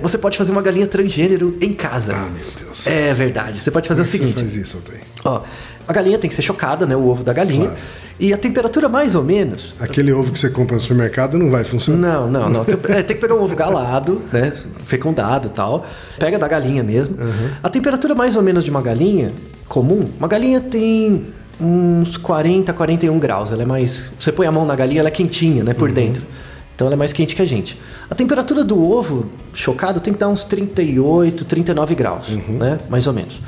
[0.00, 2.14] Você pode fazer uma galinha transgênero em casa.
[2.14, 2.86] Ah, meu Deus.
[2.86, 3.58] É verdade.
[3.58, 4.50] Você pode fazer Como é o seguinte.
[4.50, 4.82] Você faz isso?
[5.24, 5.42] Ó,
[5.86, 6.94] a galinha tem que ser chocada, né?
[6.94, 7.66] O ovo da galinha.
[7.66, 7.80] Claro.
[8.20, 9.74] E a temperatura mais ou menos.
[9.78, 11.98] Aquele ovo que você compra no supermercado não vai funcionar.
[11.98, 12.64] Não, não, não.
[12.64, 14.52] Tem, é, tem que pegar um ovo galado, né?
[14.84, 15.86] Fecundado e tal.
[16.18, 17.16] Pega da galinha mesmo.
[17.62, 19.32] A temperatura mais ou menos de uma galinha
[19.68, 21.28] comum, uma galinha tem
[21.60, 23.52] uns 40, 41 graus.
[23.52, 24.10] Ela é mais.
[24.18, 25.72] Você põe a mão na galinha, ela é quentinha, né?
[25.72, 26.22] Por dentro.
[26.78, 27.76] Então ela é mais quente que a gente.
[28.08, 32.78] A temperatura do ovo chocado tem que dar uns 38, 39 graus, né?
[32.88, 33.40] Mais ou menos.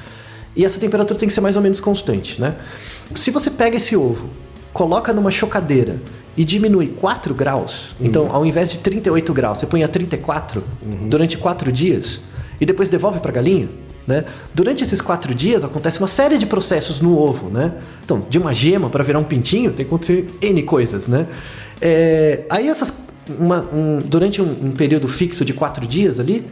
[0.56, 2.56] E essa temperatura tem que ser mais ou menos constante, né?
[3.14, 4.30] Se você pega esse ovo,
[4.72, 6.00] coloca numa chocadeira
[6.36, 10.64] e diminui 4 graus, então ao invés de 38 graus, você põe a 34
[11.08, 12.22] durante 4 dias
[12.60, 13.68] e depois devolve para a galinha,
[14.08, 14.24] né?
[14.52, 17.74] Durante esses 4 dias acontece uma série de processos no ovo, né?
[18.04, 21.28] Então, de uma gema para virar um pintinho, tem que acontecer N coisas, né?
[21.80, 26.44] É, aí essas uma- um- durante um, um período fixo de quatro dias ali,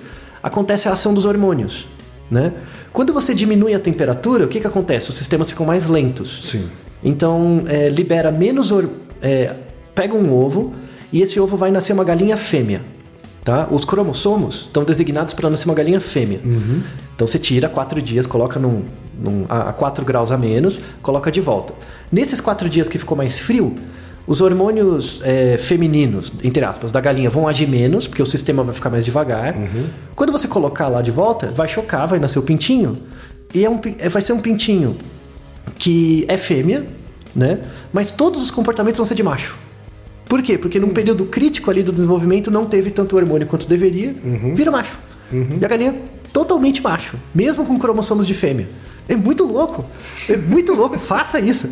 [0.42, 1.86] acontece a ação dos hormônios.
[2.30, 2.52] Né?
[2.92, 5.08] Quando você diminui a temperatura, o que, que acontece?
[5.10, 6.40] Os sistemas ficam mais lentos.
[6.42, 6.66] Sim.
[7.02, 8.70] Então, é, libera menos.
[9.22, 9.54] é,
[9.94, 10.72] pega um ovo
[11.12, 12.82] e esse ovo vai nascer uma galinha fêmea.
[13.44, 13.66] Tá?
[13.70, 16.38] Os cromossomos estão designados para nascer uma galinha fêmea.
[17.14, 18.82] Então você tira quatro dias, coloca num,
[19.18, 21.72] num- a 4 graus a menos, coloca de volta.
[22.12, 23.74] Nesses quatro dias que ficou mais frio,
[24.28, 28.74] os hormônios é, femininos, entre aspas, da galinha vão agir menos, porque o sistema vai
[28.74, 29.54] ficar mais devagar.
[30.14, 32.98] Quando você colocar lá de volta, vai chocar, vai nascer o pintinho.
[33.54, 34.96] E é um, é- vai ser um pintinho
[35.78, 36.86] que é fêmea,
[37.34, 37.58] né?
[37.92, 39.56] Mas todos os comportamentos vão ser de macho.
[40.28, 40.58] Por quê?
[40.58, 44.14] Porque num período crítico ali do desenvolvimento não teve tanto hormônio quanto deveria,
[44.54, 44.98] vira macho.
[45.58, 45.94] E a galinha
[46.32, 48.68] totalmente macho, mesmo com cromossomos de fêmea.
[49.08, 49.86] É muito louco.
[50.28, 50.98] É muito louco.
[50.98, 51.66] Faça isso.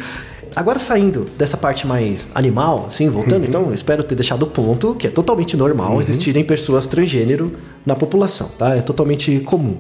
[0.57, 4.95] Agora saindo dessa parte mais animal, assim, voltando, então, eu espero ter deixado o ponto
[4.95, 7.53] que é totalmente normal existirem pessoas transgênero
[7.85, 8.75] na população, tá?
[8.75, 9.77] É totalmente comum.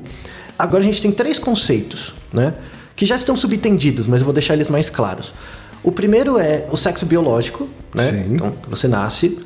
[0.58, 2.52] Agora a gente tem três conceitos, né?
[2.94, 5.32] Que já estão subentendidos, mas eu vou deixar eles mais claros.
[5.82, 8.12] O primeiro é o sexo biológico, né?
[8.12, 8.34] Sim.
[8.34, 9.38] Então, você nasce.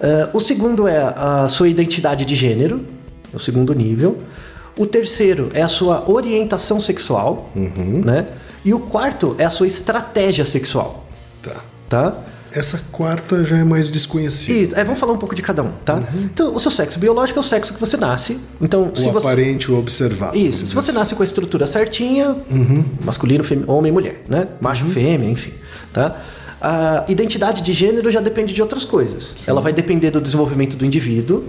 [0.00, 2.84] Ah, o segundo é a sua identidade de gênero,
[3.32, 4.18] é o segundo nível.
[4.76, 8.26] O terceiro é a sua orientação sexual, né?
[8.68, 11.06] E o quarto é a sua estratégia sexual,
[11.40, 11.64] Tá.
[11.88, 12.14] tá?
[12.52, 14.58] Essa quarta já é mais desconhecida.
[14.58, 16.02] Isso, é, vamos falar um pouco de cada um, tá?
[16.14, 18.38] Então, o seu sexo biológico é o sexo que você nasce.
[18.60, 20.36] Então, se O você aparente, o observado.
[20.36, 22.36] isso, se você dizer nasce com a estrutura certinha,
[23.02, 24.48] masculino, fêmea, homem e mulher, né?
[24.60, 25.52] Macho, fêmea, enfim,
[25.90, 26.20] tá?
[26.60, 29.28] A identidade de gênero já depende de outras coisas.
[29.46, 31.44] Ela vai depender do desenvolvimento do indivíduo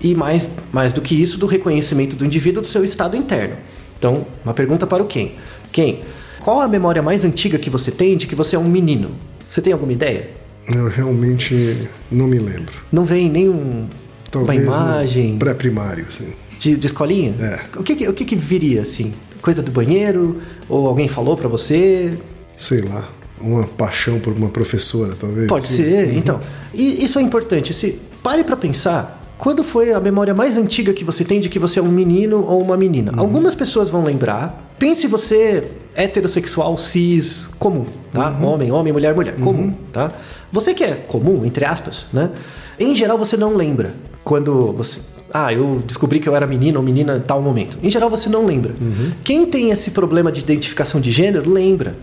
[0.00, 3.54] e mais, mais do que isso, do reconhecimento do indivíduo do seu estado interno.
[3.96, 5.34] Então, uma pergunta para o quem?
[5.70, 6.02] Quem?
[6.40, 9.10] Qual a memória mais antiga que você tem de que você é um menino?
[9.48, 10.30] Você tem alguma ideia?
[10.74, 12.72] Eu realmente não me lembro.
[12.92, 13.86] Não vem nenhum
[14.30, 16.32] Talvez uma imagem pré-primário, assim.
[16.58, 17.34] de, de escolinha?
[17.40, 17.78] É.
[17.78, 19.12] O que, o que, viria assim?
[19.40, 20.38] coisa do banheiro?
[20.68, 22.16] Ou alguém falou pra você?
[22.54, 23.08] Sei lá,
[23.40, 25.46] uma paixão por uma professora, talvez.
[25.46, 25.76] Pode Sim.
[25.76, 26.40] ser, então.
[26.74, 27.72] E isso é importante.
[27.72, 29.16] Se pare pra pensar.
[29.38, 32.44] Quando foi a memória mais antiga que você tem de que você é um menino
[32.44, 33.12] ou uma menina?
[33.16, 34.67] Algumas pessoas vão lembrar.
[34.78, 35.64] Pense você
[35.94, 38.30] heterossexual, cis, comum, tá?
[38.40, 40.12] Homem, homem, mulher, mulher, comum, tá?
[40.52, 42.30] Você que é comum, entre aspas, né?
[42.78, 45.00] Em geral você não lembra quando você
[45.32, 47.78] ah, eu descobri que eu era menino ou menina em tal momento.
[47.82, 48.74] Em geral você não lembra.
[49.22, 51.96] Quem tem esse problema de identificação de gênero lembra.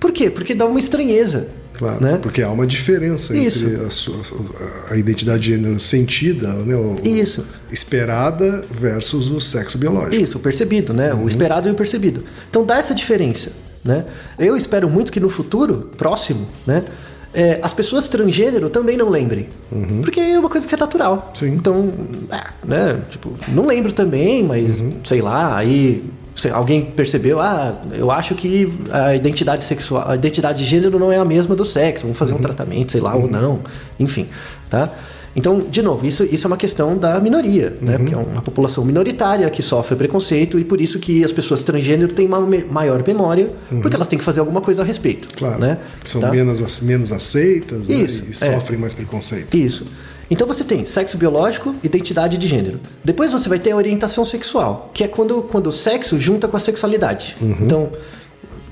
[0.00, 0.30] Por quê?
[0.30, 1.48] Porque dá uma estranheza.
[1.74, 2.18] Claro, né?
[2.20, 3.64] porque há uma diferença Isso.
[3.64, 4.16] entre a, sua-
[4.90, 7.46] a identidade de gênero sentida, né, o- Isso.
[7.70, 10.16] esperada versus o sexo biológico.
[10.24, 11.14] Isso, o percebido, né?
[11.14, 11.22] Uhum.
[11.24, 12.24] O esperado e o percebido.
[12.50, 13.52] Então dá essa diferença,
[13.84, 14.04] né?
[14.36, 16.82] Eu espero muito que no futuro próximo, né?
[17.32, 19.48] é, as pessoas transgênero também não lembrem.
[20.02, 21.28] Porque é uma coisa que é natural.
[21.28, 21.34] Uhum.
[21.48, 21.54] Sim.
[21.54, 21.92] Então,
[22.30, 23.00] é, né?
[23.08, 24.94] Tipo, não lembro também, mas Uhum.
[25.04, 26.02] sei lá, aí
[26.52, 31.16] alguém percebeu, ah, eu acho que a identidade sexual, a identidade de gênero não é
[31.16, 32.18] a mesma do sexo, vamos Uhum.
[32.18, 33.60] fazer um tratamento, sei lá, ou não,
[33.98, 34.26] enfim,
[34.70, 34.90] tá?
[35.36, 37.92] Então, de novo, isso, isso é uma questão da minoria, né?
[37.92, 37.98] Uhum.
[37.98, 42.12] Porque é uma população minoritária que sofre preconceito e por isso que as pessoas transgênero
[42.12, 45.34] têm uma maior memória, porque elas têm que fazer alguma coisa a respeito, Uhum.
[45.36, 45.60] Claro.
[45.60, 45.78] né?
[46.02, 46.30] São Tá?
[46.30, 48.54] menos, menos aceitas né, Isso, e é.
[48.54, 49.54] sofrem mais preconceito.
[49.56, 49.86] Isso.
[50.30, 52.80] Então você tem sexo biológico, identidade de gênero.
[53.02, 56.56] Depois você vai ter a orientação sexual, que é quando, quando o sexo junta com
[56.56, 57.36] a sexualidade.
[57.62, 57.90] Então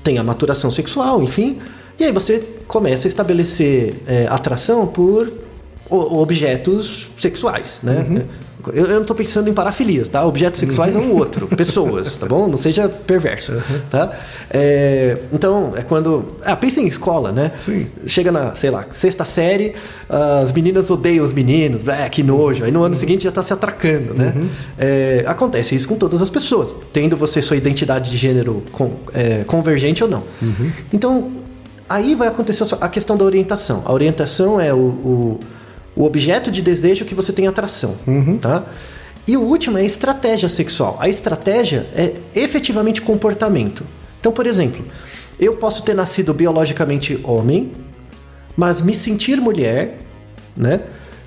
[0.03, 1.57] tem a maturação sexual, enfim.
[1.99, 5.31] E aí você começa a estabelecer é, atração por
[5.89, 8.25] objetos sexuais, né?
[8.73, 10.25] Eu, eu não tô pensando em parafilias, tá?
[10.25, 12.47] Objetos sexuais é um outro, pessoas, tá bom?
[12.47, 13.53] Não seja perverso,
[13.89, 14.11] tá?
[14.49, 16.35] É, então, é quando...
[16.43, 17.51] Ah, pensa em escola, né?
[17.61, 17.87] Sim.
[18.05, 19.73] Chega na, sei lá, sexta série,
[20.09, 22.63] as meninas odeiam os meninos, ah, que nojo.
[22.65, 24.33] Aí no ano seguinte já tá se atracando, né?
[24.77, 29.43] É, acontece isso com todas as pessoas, tendo você sua identidade de gênero con- é,
[29.45, 30.23] convergente ou não.
[30.91, 31.31] Então,
[31.87, 33.83] aí vai acontecer a questão da orientação.
[33.85, 35.39] A orientação é o, o,
[35.97, 37.95] o objeto de desejo que você tem atração,
[38.39, 38.65] tá?
[39.27, 40.95] E o último é a estratégia sexual.
[41.01, 43.83] A estratégia é efetivamente comportamento.
[44.19, 44.85] Então, por exemplo,
[45.39, 47.73] eu posso ter nascido biologicamente homem,
[48.55, 49.99] mas me sentir mulher,
[50.55, 50.81] né?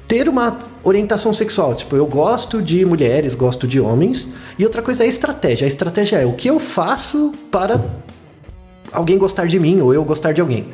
[0.08, 4.28] Ter uma orientação sexual, tipo, eu gosto de mulheres, gosto de homens.
[4.58, 5.66] E outra coisa é a estratégia.
[5.66, 7.80] A estratégia é o que eu faço para
[8.92, 10.66] alguém gostar de mim ou eu gostar de alguém.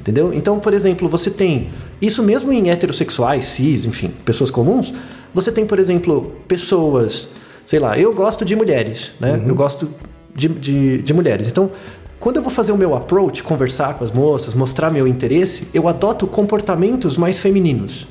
[0.00, 0.32] Entendeu?
[0.32, 1.68] Então, por exemplo, você tem
[2.00, 4.92] isso mesmo em heterossexuais, cis, enfim, pessoas comuns.
[5.34, 7.28] Você tem, por exemplo, pessoas,
[7.66, 9.40] sei lá, eu gosto de mulheres, né?
[9.46, 9.88] Eu gosto
[10.34, 11.48] de, de, de mulheres.
[11.48, 11.70] Então,
[12.18, 15.86] quando eu vou fazer o meu approach, conversar com as moças, mostrar meu interesse, eu
[15.86, 18.08] adoto comportamentos mais femininos.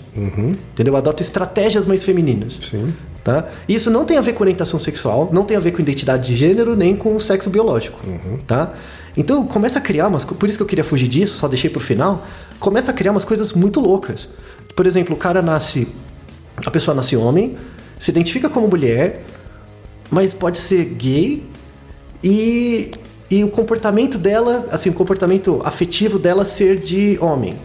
[0.71, 0.93] Entendeu?
[0.93, 2.57] Eu adoto estratégias mais femininas.
[2.61, 2.93] Sim.
[3.23, 3.45] Tá?
[3.67, 6.35] Isso não tem a ver com orientação sexual, não tem a ver com identidade de
[6.35, 7.99] gênero, nem com o sexo biológico.
[8.47, 8.73] Tá?
[9.17, 10.23] Então começa a criar umas.
[10.23, 12.25] Por isso que eu queria fugir disso, só deixei pro final.
[12.59, 14.29] Começa a criar umas coisas muito loucas.
[14.75, 15.87] Por exemplo, o cara nasce.
[16.63, 17.57] A pessoa nasce homem,
[17.99, 19.23] se identifica como mulher,
[20.09, 21.43] mas pode ser gay
[22.23, 22.91] e,
[23.29, 27.57] e o comportamento dela, assim, o comportamento afetivo dela ser de homem.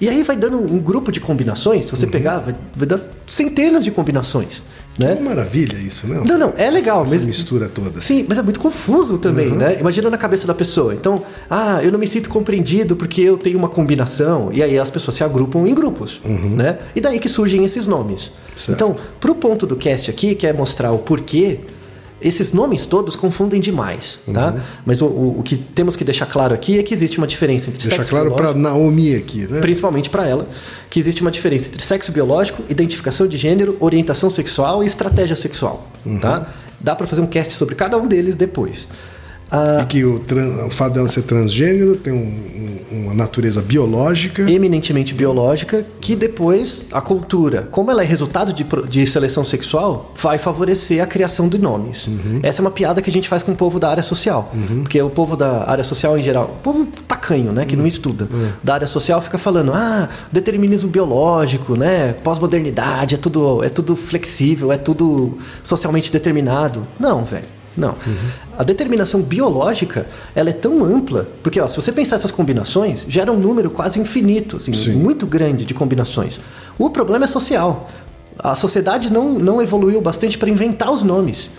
[0.00, 3.84] E aí vai dando um grupo de combinações, se você pegar, vai, vai dar centenas
[3.84, 4.62] de combinações,
[4.98, 5.14] né?
[5.14, 6.20] uma maravilha isso, né?
[6.24, 8.00] Não, não, é legal, Essa mas mistura toda.
[8.00, 9.78] Sim, mas é muito confuso também, né?
[9.80, 10.94] Imagina na cabeça da pessoa.
[10.94, 14.50] Então, ah, eu não me sinto compreendido porque eu tenho uma combinação.
[14.52, 16.78] E aí as pessoas se agrupam em grupos, né?
[16.94, 18.30] E daí que surgem esses nomes.
[18.54, 18.72] Certo.
[18.72, 21.60] Então, pro ponto do cast aqui, que é mostrar o porquê,
[22.22, 24.54] esses nomes todos confundem demais, tá?
[24.86, 27.68] Mas o, o- o que temos que deixar claro aqui é que existe uma diferença
[27.68, 29.60] entre Deixar sexo claro biológico- para Naomi aqui, né?
[29.60, 30.48] principalmente para ela,
[30.88, 35.86] que existe uma diferença entre sexo biológico, identificação de gênero, orientação sexual e estratégia sexual,
[36.20, 36.48] tá?
[36.80, 38.88] Dá para fazer um cast sobre cada um deles depois.
[39.52, 40.20] Ah, E que o,
[40.66, 44.50] o fato dela ser transgênero tem um- um- uma natureza biológica.
[44.50, 50.38] eminentemente biológica, que depois a cultura, como ela é resultado de, de seleção sexual, vai
[50.38, 52.08] favorecer a criação de nomes.
[52.42, 54.50] Essa é uma piada que a gente faz com o povo da área social.
[54.82, 58.28] Porque o povo da área social em geral, o povo tacanho, né, que não estuda,
[58.62, 64.72] da área social fica falando, ah, determinismo biológico, né, pós-modernidade, é tudo, é tudo flexível,
[64.72, 66.86] é tudo socialmente determinado.
[66.98, 67.44] Não, velho.
[67.76, 67.94] Não.
[68.58, 73.32] A determinação biológica, ela é tão ampla, porque ó, se você pensar essas combinações, gera
[73.32, 74.94] um número quase infinito, assim, Sim.
[74.94, 76.40] muito grande de combinações.
[76.78, 77.90] O problema é social.
[78.38, 81.50] A sociedade não, não evoluiu bastante para inventar os nomes.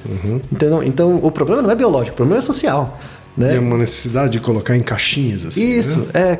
[0.52, 3.00] Então, então, o problema não é biológico, o problema é social.
[3.36, 3.56] Né?
[3.56, 5.66] É uma necessidade de colocar em caixinhas assim.
[5.66, 6.08] Isso, né?
[6.14, 6.40] é,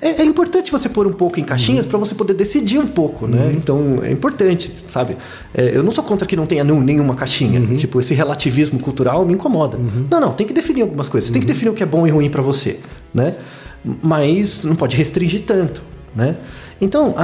[0.00, 3.26] é, é importante você pôr um pouco em caixinhas para você poder decidir um pouco,
[3.26, 3.52] né?
[3.54, 5.16] Então é importante, sabe?
[5.52, 7.60] É, eu não sou contra que não tenha nenhuma caixinha.
[7.76, 9.78] Tipo, esse relativismo cultural me incomoda.
[10.10, 11.28] Não, não, tem que definir algumas coisas.
[11.30, 12.78] Tem que definir o que é bom e ruim para você,
[13.12, 13.34] né?
[14.02, 15.82] Mas não pode restringir tanto,
[16.16, 16.36] né?
[16.80, 17.14] Então,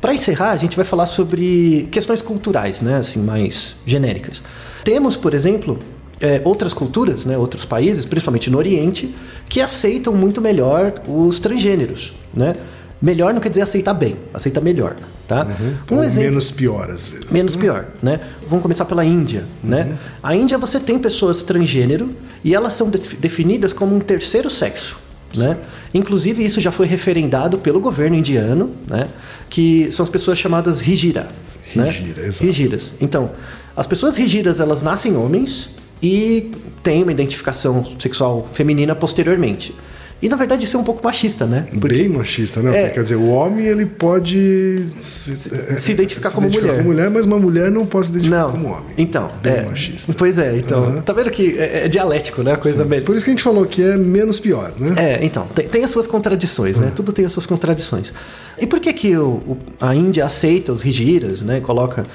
[0.00, 2.96] para encerrar, a gente vai falar sobre questões culturais, né?
[2.96, 4.42] Assim, mais genéricas.
[4.84, 5.78] Temos, por exemplo,
[6.22, 9.14] é, outras culturas, né, outros países, principalmente no Oriente,
[9.48, 12.54] que aceitam muito melhor os transgêneros, né?
[13.02, 14.94] Melhor não quer dizer aceitar bem, aceita melhor,
[15.26, 15.44] tá?
[15.90, 17.32] Um Ou exemplo menos pior às vezes.
[17.32, 18.20] menos pior, né?
[18.48, 19.98] Vamos começar pela Índia, né?
[20.22, 22.10] A Índia você tem pessoas transgênero
[22.44, 24.96] e elas são def- definidas como um terceiro sexo,
[25.34, 25.58] né?
[25.92, 29.08] Inclusive isso já foi referendado pelo governo indiano, né?
[29.50, 31.28] Que são as pessoas chamadas Hijira,
[31.74, 31.88] né?
[31.88, 32.46] Hijira, exato.
[32.46, 32.94] Hijiras.
[33.00, 33.32] Então,
[33.76, 35.70] as pessoas Hijiras elas nascem homens
[36.02, 36.50] e
[36.82, 39.74] têm uma identificação sexual feminina posteriormente.
[40.20, 41.66] E na verdade isso é um pouco machista, né?
[41.72, 42.70] Bem machista, né?
[42.70, 42.80] É.
[42.82, 46.76] Porque, quer dizer, o homem ele pode se, é, se identificar como identificar mulher.
[46.84, 48.52] como mulher, mas uma mulher não pode se identificar Não.
[48.52, 48.84] como homem.
[48.96, 50.12] Então, Bem é, machista.
[50.16, 50.84] Pois é, então.
[50.84, 51.00] Aham.
[51.02, 52.52] Tá vendo que é, é dialético, né?
[52.52, 53.04] A coisa melhor.
[53.04, 54.92] Por isso que a gente falou que é menos pior, né?
[54.96, 56.92] É, então, tem, tem as suas contradições, né?
[56.94, 58.12] Tudo tem as suas contradições.
[58.60, 61.60] E por que que o- o- a Índia aceita os rigiras, né?
[61.60, 62.06] Coloca...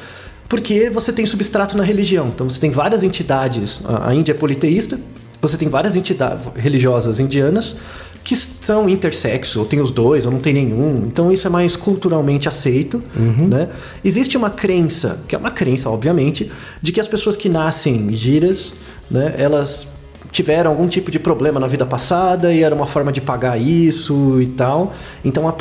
[0.50, 2.28] Porque você tem substrato na religião.
[2.34, 3.82] Então, você tem várias entidades.
[3.86, 5.00] A, Índia é politeísta.
[5.42, 7.76] Você tem várias entidades religiosas indianas
[8.24, 11.06] que são intersexo, ou tem os dois, ou não tem nenhum.
[11.08, 13.70] Então, isso é mais culturalmente aceito, né?
[14.04, 18.74] Existe uma crença, que é uma crença, obviamente, de que as pessoas que nascem giras,
[19.10, 19.34] né?
[19.38, 19.88] Elas
[20.30, 24.42] tiveram algum tipo de problema na vida passada e era uma forma de pagar isso
[24.42, 24.94] e tal.
[25.24, 25.52] Então a,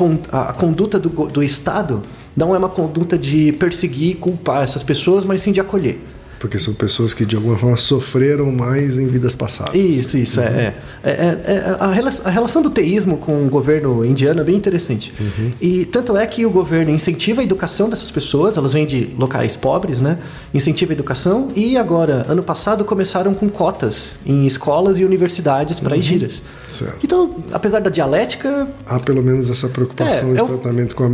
[0.51, 2.03] a- conduta do, do Estado
[2.37, 5.99] não é uma conduta de perseguir e culpar essas pessoas, mas sim de acolher.
[6.38, 9.75] Porque são pessoas que de alguma forma sofreram mais em vidas passadas.
[9.75, 10.40] Isso, isso.
[10.40, 14.44] É, é, é, é- a, rela- a relação do teísmo com o governo indiano é
[14.44, 15.12] bem interessante.
[15.61, 19.57] E tanto é que o governo incentiva a educação dessas pessoas, elas vêm de locais
[19.57, 20.18] pobres, né?
[20.53, 25.96] Incentiva a educação e agora, ano passado, começaram com cotas em escolas e universidades para
[25.96, 26.42] giras.
[26.68, 26.99] Certo.
[27.03, 31.09] Então, apesar da dialética, Há pelo menos essa preocupação É, de é tratamento com a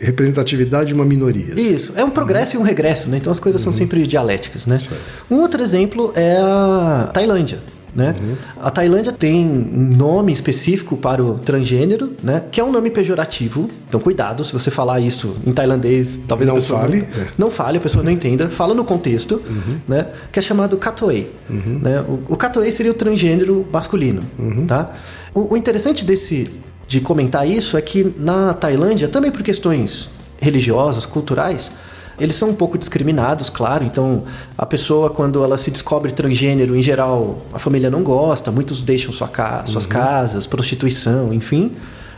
[0.00, 1.52] representatividade de uma minoria.
[1.54, 1.74] assim.
[1.74, 3.16] Isso, é um progresso e um regresso, né?
[3.18, 4.78] Então as coisas são sempre dialéticas, né?
[5.30, 7.58] Um outro exemplo é a Tailândia.
[7.96, 8.14] Né?
[8.60, 12.42] A Tailândia tem um nome específico para o transgênero, né?
[12.52, 13.70] Que é um nome pejorativo.
[13.88, 17.28] Então, cuidado, se você falar isso em tailandês, talvez Não fale, Não, é.
[17.38, 18.50] não fale, a pessoa não entenda.
[18.50, 19.40] Fala no contexto,
[19.88, 20.08] né?
[20.30, 21.32] Que é chamado katoei.
[21.48, 22.04] Né?
[22.06, 24.22] O, o katoei seria o transgênero masculino,
[24.68, 24.90] tá?
[25.32, 26.50] O, o interessante desse
[26.86, 31.70] de comentar isso é que na Tailândia, também por questões religiosas, culturais,
[32.18, 33.84] eles são um pouco discriminados, claro.
[33.84, 34.24] Então,
[34.56, 39.12] a pessoa, quando ela se descobre transgênero, em geral, a família não gosta, muitos deixam
[39.12, 41.72] sua ca suas casas, prostituição, enfim.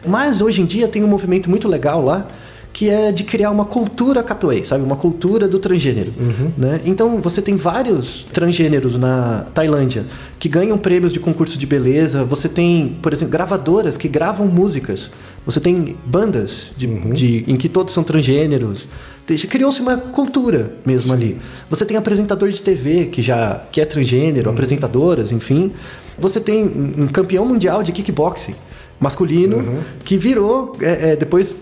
[0.06, 2.26] Mas hoje em dia tem um movimento muito legal lá
[2.70, 4.84] que é de criar uma cultura catoei, sabe?
[4.84, 6.12] Uma cultura do transgênero.
[6.56, 6.80] Né?
[6.84, 10.04] Então você tem vários transgêneros na Tailândia
[10.38, 12.22] que ganham prêmios de concurso de beleza.
[12.24, 15.11] Você tem, por exemplo, gravadoras que gravam músicas.
[15.44, 18.87] Você tem bandas de, de- em que todos são transgêneros.
[19.36, 21.36] Criou-se uma cultura mesmo ali.
[21.68, 25.72] Você tem apresentador de TV que já que é transgênero, apresentadoras, enfim.
[26.18, 28.54] Você tem um campeão mundial de kickboxing
[28.98, 31.54] masculino que virou é, é, depois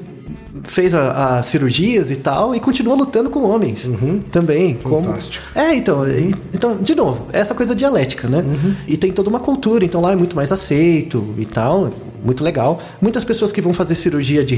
[0.65, 3.87] fez a- as cirurgias e tal e continua lutando com homens
[4.33, 4.75] também.
[4.83, 5.05] Como...
[5.05, 5.45] Fantástico.
[5.55, 6.05] É, então,
[6.53, 8.43] então, de novo, essa coisa dialética, né?
[8.89, 11.91] E tem toda uma cultura, então lá é muito mais aceito e tal,
[12.27, 12.83] muito legal.
[13.01, 14.55] Muitas pessoas que vão fazer cirurgia de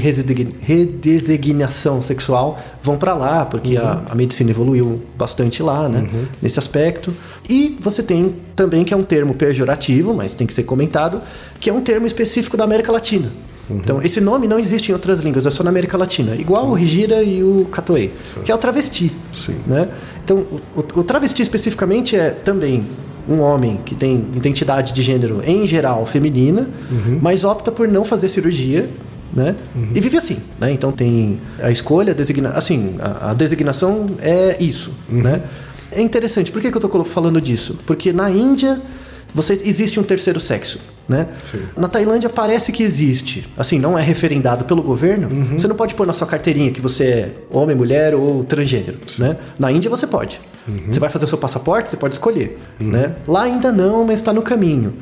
[0.89, 6.07] redesignação sexual vão pra lá, porque a, a medicina evoluiu bastante lá, né?
[6.41, 7.13] Nesse aspecto.
[7.47, 11.21] E você tem também, que é um termo pejorativo, mas tem que ser comentado,
[11.59, 13.31] que é um termo específico da América Latina.
[13.71, 16.35] Então, esse nome não existe em outras línguas, é só na América Latina.
[16.35, 18.11] Igual o Rigira e o Catoei,
[18.43, 19.11] que é o travesti.
[19.31, 19.57] Sim.
[19.67, 19.87] Né?
[20.25, 22.83] Então, o, o- o travesti especificamente é também
[23.29, 26.67] um homem que tem identidade de gênero, em geral, feminina,
[27.21, 28.89] mas opta por não fazer cirurgia,
[29.33, 29.55] né?
[29.93, 30.71] E vive assim, né?
[30.71, 32.49] Então tem a escolha, a designa...
[32.49, 35.43] assim, a, a designação é isso, né?
[35.91, 36.51] É interessante.
[36.51, 37.79] Por que, que eu estou falando disso?
[37.85, 38.81] Porque na Índia
[39.33, 41.27] você existe um terceiro sexo, né?
[41.43, 41.59] Sim.
[41.77, 43.47] Na Tailândia parece que existe.
[43.55, 45.29] Assim, não é referendado pelo governo.
[45.53, 49.37] Você não pode pôr na sua carteirinha que você é homem, mulher ou transgênero, né?
[49.59, 50.41] Na Índia você pode.
[50.89, 53.15] Você vai fazer o seu passaporte, você pode escolher, né?
[53.27, 54.93] Lá ainda não, mas está no caminho.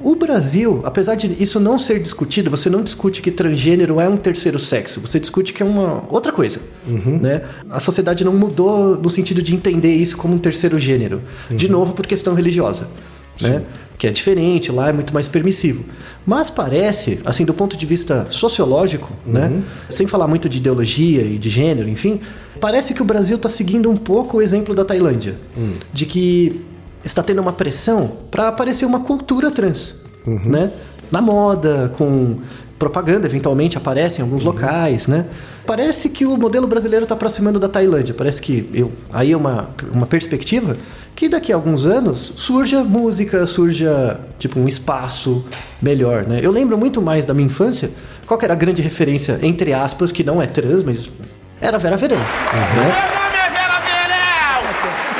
[0.00, 4.16] O Brasil, apesar de isso não ser discutido, você não discute que transgênero é um
[4.16, 5.00] terceiro sexo.
[5.00, 7.42] Você discute que é uma outra coisa, né?
[7.70, 11.22] A sociedade não mudou no sentido de entender isso como um terceiro gênero.
[11.50, 12.88] De novo, por questão religiosa.
[13.40, 13.62] Né?
[13.96, 15.84] Que é diferente, lá é muito mais permissivo.
[16.26, 19.62] Mas parece, assim, do ponto de vista sociológico, né?
[19.90, 22.20] Sem falar muito de ideologia e de gênero, enfim,
[22.60, 25.36] parece que o Brasil está seguindo um pouco o exemplo da Tailândia,
[25.92, 26.64] de que
[27.04, 30.72] está tendo uma pressão para aparecer uma cultura trans, né?
[31.10, 32.38] Na moda, com
[32.84, 35.24] propaganda, eventualmente aparece em alguns locais, né?
[35.66, 38.14] Parece que o modelo brasileiro está aproximando da Tailândia.
[38.14, 40.76] Parece que eu, aí é uma, uma perspectiva
[41.16, 45.44] que daqui a alguns anos surja música, surja tipo um espaço
[45.80, 46.40] melhor, né?
[46.42, 47.90] Eu lembro muito mais da minha infância.
[48.26, 51.08] Qual era a grande referência entre aspas que não é trans, mas
[51.60, 52.24] era Vera Verão, né?
[52.74, 54.60] Meu nome é Vera Verão!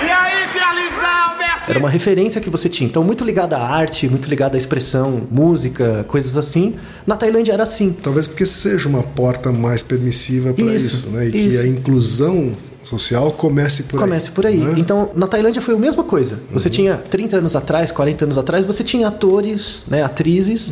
[0.06, 1.53] E aí, tia Lisão, Bertinho?
[1.66, 2.88] Era uma referência que você tinha.
[2.88, 6.74] Então, muito ligada à arte, muito ligada à expressão, música, coisas assim.
[7.06, 7.94] Na Tailândia era assim.
[8.02, 11.28] Talvez porque seja uma porta mais permissiva para Isso, isso, né?
[11.28, 11.60] E que isso.
[11.60, 12.52] a inclusão
[12.84, 14.34] social comece por Comece aí.
[14.34, 14.56] por aí.
[14.58, 14.74] né?
[14.76, 16.38] Então, na Tailândia foi a mesma coisa.
[16.52, 20.70] Você tinha 30 anos atrás, 40 anos atrás, você tinha atores, né, atrizes,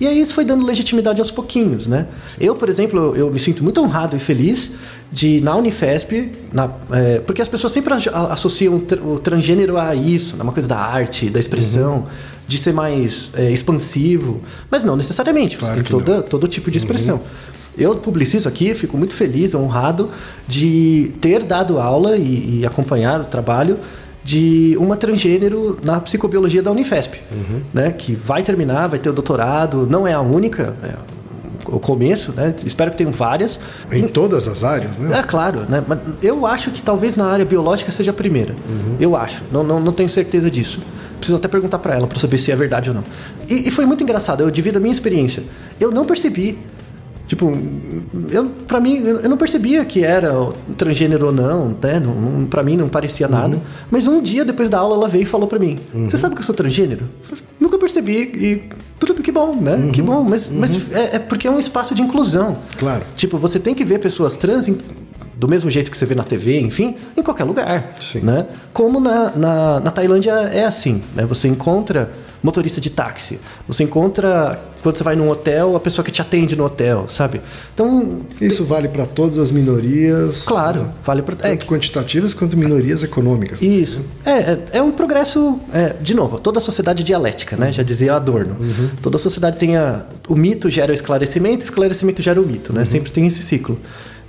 [0.00, 2.06] e aí isso foi dando legitimidade aos pouquinhos, né?
[2.40, 4.72] Eu, por exemplo, eu me sinto muito honrado e feliz
[5.10, 7.92] de na Unifesp, na, é, porque as pessoas sempre
[8.30, 12.06] associam o tr- o transgênero a isso, né, uma coisa da arte, da expressão,
[12.48, 14.40] de ser mais é, expansivo,
[14.70, 15.56] mas não necessariamente.
[15.56, 17.20] Claro você tem toda, todo tipo de expressão.
[17.76, 20.10] Eu publicizo aqui, fico muito feliz, honrado
[20.46, 23.78] de ter dado aula e, e acompanhar o trabalho
[24.24, 27.20] de uma transgênero na psicobiologia da Unifesp,
[27.72, 27.90] né?
[27.90, 30.94] Que vai terminar, vai ter o doutorado, não é a única, é
[31.66, 32.54] o começo, né?
[32.64, 33.58] Espero que tenham várias.
[33.90, 35.18] Em todas as áreas, né?
[35.18, 35.82] É claro, né?
[35.86, 38.54] Mas eu acho que talvez na área biológica seja a primeira.
[39.00, 39.42] Eu acho.
[39.50, 40.80] Não, não, não tenho certeza disso.
[41.18, 43.04] Preciso até perguntar pra ela pra saber se é verdade ou não.
[43.48, 44.42] E, e foi muito engraçado.
[44.42, 45.42] Eu divido a minha experiência.
[45.80, 46.58] Eu não percebi.
[47.32, 47.50] Tipo,
[48.30, 50.30] eu, pra mim, eu não percebia que era
[50.76, 51.98] transgênero ou não, né?
[51.98, 53.58] Não, não, pra mim não parecia nada.
[53.90, 56.42] Mas um dia depois da aula ela veio e falou pra mim: Você sabe que
[56.42, 57.08] eu sou transgênero?
[57.30, 58.12] Eu Nunca percebi.
[58.34, 58.62] E
[58.98, 59.88] tudo que bom, né?
[59.94, 60.22] Que bom.
[60.22, 62.58] Mas, mas é, é porque é um espaço de inclusão.
[62.76, 63.02] Claro.
[63.16, 64.76] Tipo, você tem que ver pessoas trans em-
[65.42, 67.96] do mesmo jeito que você vê na TV, enfim, em qualquer lugar.
[67.98, 68.20] Sim.
[68.20, 68.46] Né?
[68.72, 71.26] Como na, na, na Tailândia é assim, né?
[71.26, 76.12] Você encontra motorista de táxi, você encontra, quando você vai num hotel, a pessoa que
[76.12, 77.40] te atende no hotel, sabe?
[77.74, 80.44] Então, Isso vale para todas as minorias.
[80.44, 81.34] claro, vale para...
[81.48, 83.60] É, Tanto quantitativas quanto minorias econômicas.
[83.62, 84.00] Isso.
[84.24, 87.72] É, é, é um progresso, é, de novo, toda a sociedade é dialética, né?
[87.72, 88.56] Já dizia Adorno.
[89.00, 92.84] Toda a sociedade tem a, o mito gera o esclarecimento, esclarecimento gera o mito, né?
[92.84, 93.78] Sempre tem esse ciclo.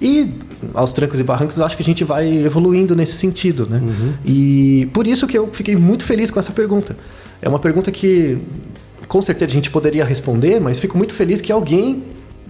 [0.01, 0.29] E
[0.73, 3.81] aos trancos e barrancos acho que a gente vai evoluindo nesse sentido, né?
[4.25, 6.95] E por isso que eu fiquei muito feliz com essa pergunta.
[7.41, 8.37] É uma pergunta que
[9.07, 12.03] com certeza a gente poderia responder, mas fico muito feliz que alguém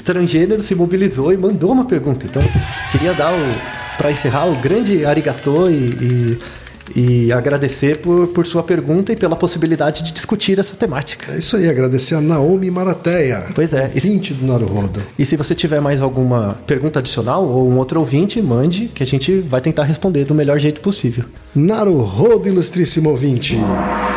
[0.03, 2.25] transgênero se mobilizou e mandou uma pergunta.
[2.25, 2.41] Então,
[2.91, 6.39] queria dar o para encerrar o grande arigatô e, e,
[6.95, 11.33] e agradecer por, por sua pergunta e pela possibilidade de discutir essa temática.
[11.33, 13.47] É isso aí, agradecer a Naomi Marateia.
[13.53, 13.91] Pois é.
[13.93, 15.01] Ouvinte do Naruhodo.
[15.17, 19.05] E se você tiver mais alguma pergunta adicional ou um outro ouvinte, mande que a
[19.05, 21.25] gente vai tentar responder do melhor jeito possível.
[21.55, 23.55] Naruhodo, ilustríssimo ouvinte.
[23.55, 24.13] Naruhodo.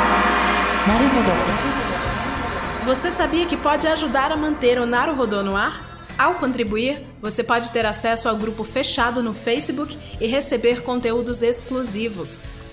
[2.84, 5.96] Você sabia que pode ajudar a manter o Naruhodo no ar?
[6.16, 12.55] Ao contribuir, você pode ter acesso ao grupo fechado no Facebook e receber conteúdos exclusivos